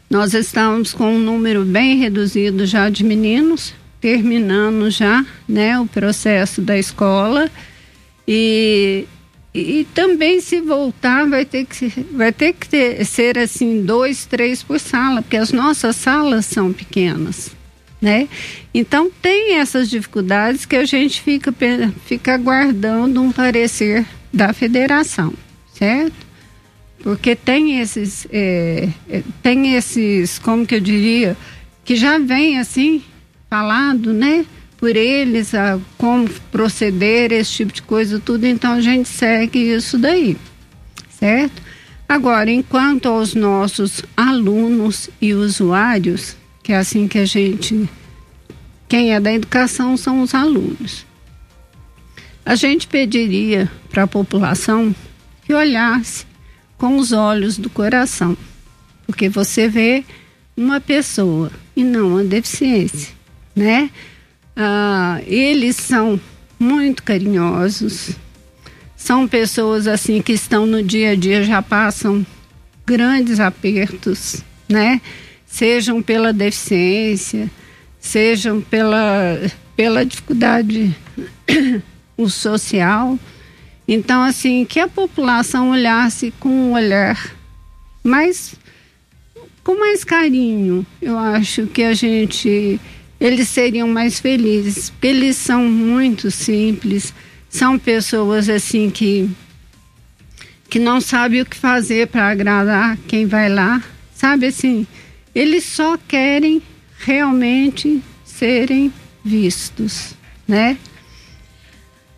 nós 0.09 0.35
estamos 0.35 0.93
com 0.93 1.15
um 1.15 1.19
número 1.19 1.65
bem 1.65 1.97
reduzido 1.97 2.67
já 2.67 2.89
de 2.89 3.03
meninos, 3.03 3.75
terminando 4.01 4.91
já 4.91 5.25
né, 5.49 5.79
o 5.81 5.87
processo 5.87 6.61
da 6.61 6.79
escola. 6.79 7.51
E, 8.27 9.07
e 9.55 9.87
também 9.95 10.41
se 10.41 10.61
voltar 10.61 11.29
vai 11.29 11.45
ter 11.45 11.65
que, 11.65 11.89
vai 12.13 12.33
ter 12.33 12.53
que 12.53 12.69
ter, 12.69 13.05
ser 13.05 13.39
assim, 13.39 13.83
dois, 13.83 14.27
três 14.27 14.63
por 14.63 14.79
sala, 14.79 15.23
porque 15.23 15.37
as 15.37 15.53
nossas 15.53 15.97
salas 15.97 16.47
são 16.47 16.73
pequenas. 16.73 17.51
Né? 18.01 18.29
Então 18.75 19.11
tem 19.23 19.55
essas 19.55 19.89
dificuldades 19.89 20.67
que 20.67 20.77
a 20.77 20.85
gente 20.85 21.23
fica, 21.23 21.55
fica 22.05 22.35
aguardando 22.35 23.23
um 23.23 23.33
parecer 23.33 24.05
da 24.31 24.53
federação, 24.53 25.33
certo? 25.73 26.24
Porque 27.05 27.37
tem 27.37 27.81
esses, 27.81 28.27
é, 28.33 28.89
é, 29.11 29.23
tem 29.43 29.75
esses, 29.75 30.39
como 30.39 30.67
que 30.67 30.77
eu 30.77 30.81
diria, 30.81 31.37
que 31.85 31.97
já 31.97 32.19
vem 32.19 32.59
assim 32.59 33.03
falado, 33.51 34.15
né? 34.15 34.47
Por 34.79 34.97
eles, 34.97 35.55
a, 35.55 35.79
como 35.99 36.27
proceder, 36.51 37.31
esse 37.31 37.53
tipo 37.53 37.73
de 37.75 37.83
coisa, 37.83 38.19
tudo. 38.19 38.47
Então 38.47 38.73
a 38.73 38.81
gente 38.81 39.07
segue 39.07 39.59
isso 39.59 39.99
daí, 39.99 40.35
certo? 41.11 41.61
Agora, 42.09 42.51
enquanto 42.51 43.07
aos 43.07 43.35
nossos 43.35 44.03
alunos 44.17 45.11
e 45.21 45.35
usuários, 45.35 46.39
que 46.63 46.73
é 46.73 46.79
assim 46.79 47.07
que 47.07 47.19
a 47.19 47.27
gente. 47.27 47.87
Quem 48.89 49.13
é 49.13 49.21
da 49.21 49.31
educação 49.31 49.95
são 49.99 50.23
os 50.23 50.35
alunos. 50.35 51.05
A 52.47 52.55
gente 52.55 52.87
pediria 52.87 53.71
para 53.91 54.05
a 54.05 54.07
população 54.07 54.95
que 55.45 55.53
olhasse 55.53 56.25
com 56.79 56.97
os 56.97 57.13
olhos 57.13 57.57
do 57.59 57.71
coração, 57.71 58.37
porque 59.07 59.29
você 59.29 59.69
vê 59.69 60.05
uma 60.57 60.81
pessoa 60.81 61.51
e 61.75 61.83
não 61.83 62.09
uma 62.09 62.25
deficiência, 62.25 63.13
né? 63.55 63.91
Ah, 64.57 65.21
eles 65.27 65.77
são 65.77 66.21
muito 66.59 67.03
carinhosos, 67.03 68.11
são 68.97 69.27
pessoas 69.27 69.87
assim 69.87 70.23
que 70.23 70.33
estão 70.33 70.67
no 70.67 70.83
dia 70.83 71.11
a 71.11 71.15
dia 71.15 71.43
já 71.45 71.61
passam 71.61 72.25
grandes 72.87 73.41
apertos, 73.41 74.43
né? 74.69 75.01
Sejam 75.47 76.03
pela 76.03 76.33
deficiência, 76.33 77.51
sejam 78.01 78.61
pela 78.61 79.39
pela 79.77 80.05
dificuldade 80.05 80.95
o 82.17 82.29
social. 82.29 83.19
Então, 83.87 84.23
assim, 84.23 84.65
que 84.65 84.81
a 84.81 84.89
população 84.89 85.71
olhasse 85.71 86.33
com 86.41 86.49
um 86.49 86.73
olhar 86.73 87.35
mais 88.03 88.55
com 89.63 89.79
mais 89.79 90.05
carinho. 90.05 90.87
Eu 91.01 91.19
acho 91.19 91.67
que 91.67 91.83
a 91.83 91.95
gente 91.95 92.79
eles 93.19 93.49
seriam 93.49 93.89
mais 93.89 94.21
felizes, 94.21 94.91
porque 94.91 95.07
eles 95.07 95.37
são 95.37 95.65
muito 95.65 96.31
simples, 96.31 97.15
são 97.49 97.79
pessoas 97.79 98.49
assim 98.49 98.91
que 98.91 99.29
que 100.69 100.79
não 100.79 101.01
sabem 101.01 101.41
o 101.41 101.47
que 101.47 101.57
fazer 101.57 102.09
para 102.09 102.29
agradar 102.29 102.99
quem 103.07 103.27
vai 103.27 103.49
lá, 103.49 103.83
sabe 104.15 104.47
assim, 104.47 104.87
eles 105.35 105.65
só 105.65 105.97
querem 106.09 106.61
realmente 106.99 108.03
serem 108.25 108.93
vistos, 109.25 110.15
né? 110.49 110.77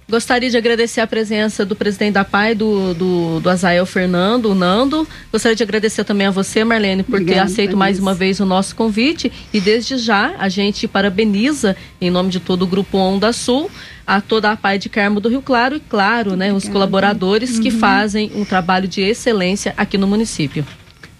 Gostaria 0.08 0.48
de 0.48 0.56
agradecer 0.56 1.00
a 1.00 1.06
presença 1.06 1.64
do 1.64 1.74
presidente 1.74 2.14
da 2.14 2.24
PAI, 2.24 2.54
do, 2.54 2.94
do, 2.94 3.40
do 3.40 3.50
Azael 3.50 3.84
Fernando, 3.84 4.46
o 4.46 4.54
Nando. 4.54 5.06
Gostaria 5.32 5.56
de 5.56 5.64
agradecer 5.64 6.04
também 6.04 6.28
a 6.28 6.30
você, 6.30 6.62
Marlene, 6.62 7.02
por 7.02 7.16
Obrigada, 7.16 7.40
ter 7.40 7.52
aceito 7.52 7.76
mais 7.76 7.98
uma 7.98 8.14
vez 8.14 8.38
o 8.38 8.46
nosso 8.46 8.76
convite. 8.76 9.32
E 9.52 9.60
desde 9.60 9.98
já, 9.98 10.36
a 10.38 10.48
gente 10.48 10.86
parabeniza, 10.86 11.76
em 12.00 12.08
nome 12.08 12.30
de 12.30 12.38
todo 12.38 12.62
o 12.62 12.66
Grupo 12.68 12.98
Onda 12.98 13.32
Sul, 13.32 13.68
a 14.06 14.20
toda 14.20 14.52
a 14.52 14.56
PAI 14.56 14.78
de 14.78 14.88
Carmo 14.88 15.18
do 15.18 15.28
Rio 15.28 15.42
Claro 15.42 15.74
e, 15.74 15.80
claro, 15.80 16.36
né, 16.36 16.52
os 16.52 16.68
colaboradores 16.68 17.56
uhum. 17.56 17.62
que 17.62 17.72
fazem 17.72 18.30
um 18.36 18.44
trabalho 18.44 18.86
de 18.86 19.00
excelência 19.00 19.74
aqui 19.76 19.98
no 19.98 20.06
município. 20.06 20.64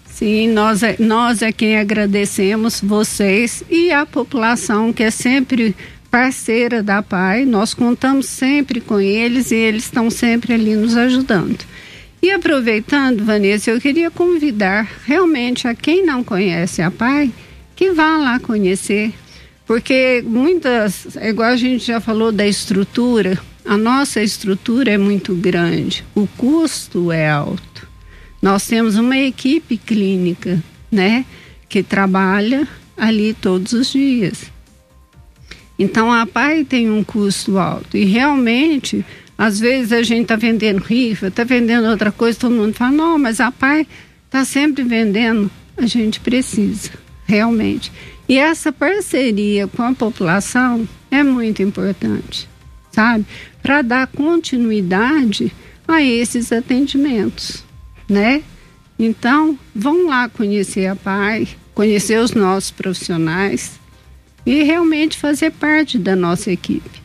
Sim, 0.05 0.47
nós 0.47 0.81
é, 0.81 0.95
nós 0.97 1.43
é 1.43 1.51
quem 1.51 1.77
agradecemos 1.77 2.81
vocês 2.81 3.63
e 3.69 3.91
a 3.91 4.03
população 4.03 4.91
que 4.91 5.03
é 5.03 5.11
sempre 5.11 5.75
parceira 6.09 6.81
da 6.81 7.01
PAI, 7.01 7.45
nós 7.45 7.73
contamos 7.73 8.25
sempre 8.25 8.81
com 8.81 8.99
eles 8.99 9.51
e 9.51 9.55
eles 9.55 9.83
estão 9.83 10.09
sempre 10.09 10.53
ali 10.53 10.75
nos 10.75 10.95
ajudando. 10.95 11.59
E 12.21 12.31
aproveitando, 12.31 13.23
Vanessa, 13.23 13.69
eu 13.69 13.79
queria 13.79 14.09
convidar 14.09 14.89
realmente 15.05 15.67
a 15.67 15.75
quem 15.75 16.05
não 16.05 16.23
conhece 16.23 16.81
a 16.81 16.89
PAI 16.89 17.31
que 17.75 17.91
vá 17.91 18.17
lá 18.17 18.39
conhecer, 18.39 19.13
porque 19.65 20.23
muitas, 20.25 21.15
é 21.17 21.29
igual 21.29 21.49
a 21.49 21.55
gente 21.55 21.85
já 21.85 21.99
falou 21.99 22.31
da 22.31 22.47
estrutura, 22.47 23.39
a 23.63 23.77
nossa 23.77 24.21
estrutura 24.23 24.91
é 24.91 24.97
muito 24.97 25.35
grande, 25.35 26.03
o 26.15 26.25
custo 26.25 27.11
é 27.11 27.29
alto. 27.29 27.87
Nós 28.41 28.65
temos 28.65 28.95
uma 28.95 29.17
equipe 29.17 29.77
clínica, 29.77 30.63
né, 30.91 31.25
que 31.69 31.83
trabalha 31.83 32.67
ali 32.95 33.33
todos 33.33 33.73
os 33.73 33.91
dias. 33.91 34.56
Então 35.77 36.11
a 36.11 36.25
PAI 36.25 36.63
tem 36.63 36.89
um 36.89 37.03
custo 37.03 37.57
alto 37.57 37.95
e 37.95 38.05
realmente, 38.05 39.05
às 39.37 39.59
vezes 39.59 39.91
a 39.91 40.01
gente 40.01 40.23
está 40.23 40.35
vendendo 40.35 40.79
rifa, 40.79 41.27
está 41.27 41.43
vendendo 41.43 41.87
outra 41.87 42.11
coisa, 42.11 42.39
todo 42.39 42.55
mundo 42.55 42.73
fala, 42.73 42.91
não, 42.91 43.19
mas 43.19 43.39
a 43.39 43.51
PAI 43.51 43.87
está 44.25 44.43
sempre 44.45 44.83
vendendo. 44.83 45.49
A 45.77 45.85
gente 45.85 46.19
precisa, 46.19 46.91
realmente. 47.25 47.91
E 48.27 48.37
essa 48.37 48.71
parceria 48.73 49.67
com 49.67 49.83
a 49.83 49.93
população 49.93 50.87
é 51.09 51.23
muito 51.23 51.61
importante, 51.61 52.49
sabe? 52.91 53.25
Para 53.61 53.81
dar 53.81 54.07
continuidade 54.07 55.51
a 55.87 56.01
esses 56.01 56.51
atendimentos, 56.51 57.63
né? 58.09 58.43
Então, 58.99 59.57
vão 59.73 60.07
lá 60.07 60.27
conhecer 60.27 60.87
a 60.87 60.95
PAI, 60.95 61.47
conhecer 61.73 62.19
os 62.19 62.33
nossos 62.33 62.71
profissionais, 62.71 63.79
e 64.47 64.63
realmente 64.63 65.17
fazer 65.17 65.51
parte 65.51 65.97
da 65.97 66.15
nossa 66.15 66.49
equipe. 66.49 67.01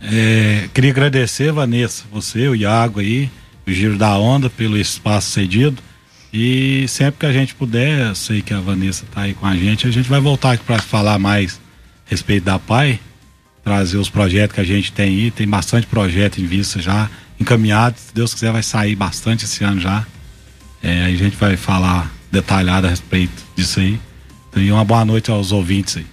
É, 0.00 0.68
queria 0.74 0.90
agradecer, 0.90 1.52
Vanessa, 1.52 2.02
você, 2.10 2.48
o 2.48 2.56
Iago 2.56 2.98
aí, 2.98 3.30
o 3.64 3.70
Giro 3.70 3.96
da 3.96 4.18
Onda, 4.18 4.50
pelo 4.50 4.76
espaço 4.76 5.30
cedido. 5.30 5.80
E 6.32 6.86
sempre 6.88 7.20
que 7.20 7.26
a 7.26 7.32
gente 7.32 7.54
puder, 7.54 8.16
sei 8.16 8.42
que 8.42 8.52
a 8.52 8.58
Vanessa 8.58 9.04
está 9.04 9.22
aí 9.22 9.34
com 9.34 9.46
a 9.46 9.54
gente, 9.54 9.86
a 9.86 9.92
gente 9.92 10.08
vai 10.08 10.20
voltar 10.20 10.52
aqui 10.52 10.64
para 10.64 10.82
falar 10.82 11.20
mais 11.20 11.60
a 12.04 12.10
respeito 12.10 12.42
da 12.42 12.58
PAI, 12.58 12.98
trazer 13.62 13.96
os 13.96 14.10
projetos 14.10 14.56
que 14.56 14.60
a 14.60 14.64
gente 14.64 14.90
tem 14.90 15.08
aí. 15.08 15.30
Tem 15.30 15.46
bastante 15.46 15.86
projeto 15.86 16.40
em 16.40 16.46
vista 16.46 16.82
já, 16.82 17.08
encaminhado. 17.38 17.96
Se 17.96 18.12
Deus 18.12 18.34
quiser, 18.34 18.50
vai 18.50 18.64
sair 18.64 18.96
bastante 18.96 19.44
esse 19.44 19.62
ano 19.62 19.80
já. 19.80 20.04
É, 20.82 21.04
a 21.04 21.10
gente 21.10 21.36
vai 21.36 21.56
falar 21.56 22.12
detalhado 22.32 22.88
a 22.88 22.90
respeito 22.90 23.40
disso 23.54 23.78
aí. 23.78 24.00
E 24.56 24.70
uma 24.70 24.84
boa 24.84 25.04
noite 25.04 25.30
aos 25.30 25.52
ouvintes 25.52 25.96
aí. 25.96 26.06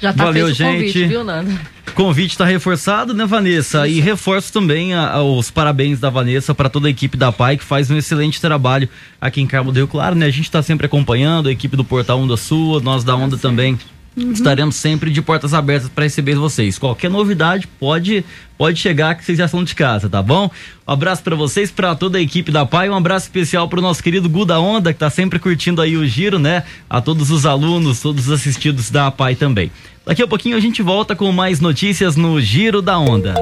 Já 0.00 0.12
tá 0.12 0.24
Valeu, 0.24 0.52
gente. 0.52 0.76
Convite, 0.78 1.04
viu, 1.06 1.24
Nando? 1.24 1.58
Convite 1.94 2.30
está 2.30 2.44
reforçado, 2.44 3.12
né, 3.12 3.26
Vanessa? 3.26 3.88
Isso. 3.88 3.98
E 3.98 4.00
reforço 4.00 4.52
também 4.52 4.94
a, 4.94 5.14
a, 5.14 5.22
os 5.22 5.50
parabéns 5.50 5.98
da 5.98 6.08
Vanessa 6.08 6.54
para 6.54 6.68
toda 6.68 6.86
a 6.86 6.90
equipe 6.90 7.16
da 7.16 7.32
PAI 7.32 7.56
que 7.56 7.64
faz 7.64 7.90
um 7.90 7.96
excelente 7.96 8.40
trabalho 8.40 8.88
aqui 9.20 9.40
em 9.40 9.46
Carmo 9.46 9.72
do 9.72 9.76
Rio 9.76 9.88
Claro, 9.88 10.14
né? 10.14 10.26
A 10.26 10.30
gente 10.30 10.44
está 10.44 10.62
sempre 10.62 10.86
acompanhando 10.86 11.48
a 11.48 11.52
equipe 11.52 11.76
do 11.76 11.82
Portal 11.82 12.20
Onda 12.20 12.36
Sul, 12.36 12.80
nós 12.80 13.02
da 13.02 13.16
Onda 13.16 13.36
também 13.36 13.76
Uhum. 14.16 14.32
Estaremos 14.32 14.76
sempre 14.76 15.10
de 15.10 15.22
portas 15.22 15.54
abertas 15.54 15.88
para 15.88 16.04
receber 16.04 16.34
vocês. 16.34 16.78
Qualquer 16.78 17.10
novidade 17.10 17.68
pode 17.78 18.24
pode 18.56 18.80
chegar 18.80 19.14
que 19.14 19.24
vocês 19.24 19.38
já 19.38 19.46
são 19.46 19.62
de 19.62 19.72
casa, 19.74 20.08
tá 20.08 20.20
bom? 20.20 20.50
Um 20.86 20.92
abraço 20.92 21.22
para 21.22 21.36
vocês, 21.36 21.70
para 21.70 21.94
toda 21.94 22.18
a 22.18 22.20
equipe 22.20 22.50
da 22.50 22.66
PAI, 22.66 22.90
um 22.90 22.96
abraço 22.96 23.26
especial 23.26 23.68
para 23.68 23.78
o 23.78 23.82
nosso 23.82 24.02
querido 24.02 24.28
Guda 24.28 24.58
Onda, 24.58 24.92
que 24.92 24.98
tá 24.98 25.08
sempre 25.08 25.38
curtindo 25.38 25.80
aí 25.80 25.96
o 25.96 26.04
giro, 26.04 26.40
né? 26.40 26.64
A 26.90 27.00
todos 27.00 27.30
os 27.30 27.46
alunos, 27.46 28.00
todos 28.00 28.26
os 28.26 28.32
assistidos 28.32 28.90
da 28.90 29.10
PAI 29.12 29.36
também. 29.36 29.70
Daqui 30.04 30.22
a 30.22 30.26
pouquinho 30.26 30.56
a 30.56 30.60
gente 30.60 30.82
volta 30.82 31.14
com 31.14 31.30
mais 31.30 31.60
notícias 31.60 32.16
no 32.16 32.40
Giro 32.40 32.82
da 32.82 32.98
Onda. 32.98 33.34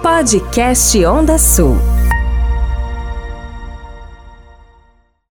Podcast 0.00 1.04
Onda 1.04 1.36
Sul. 1.36 1.76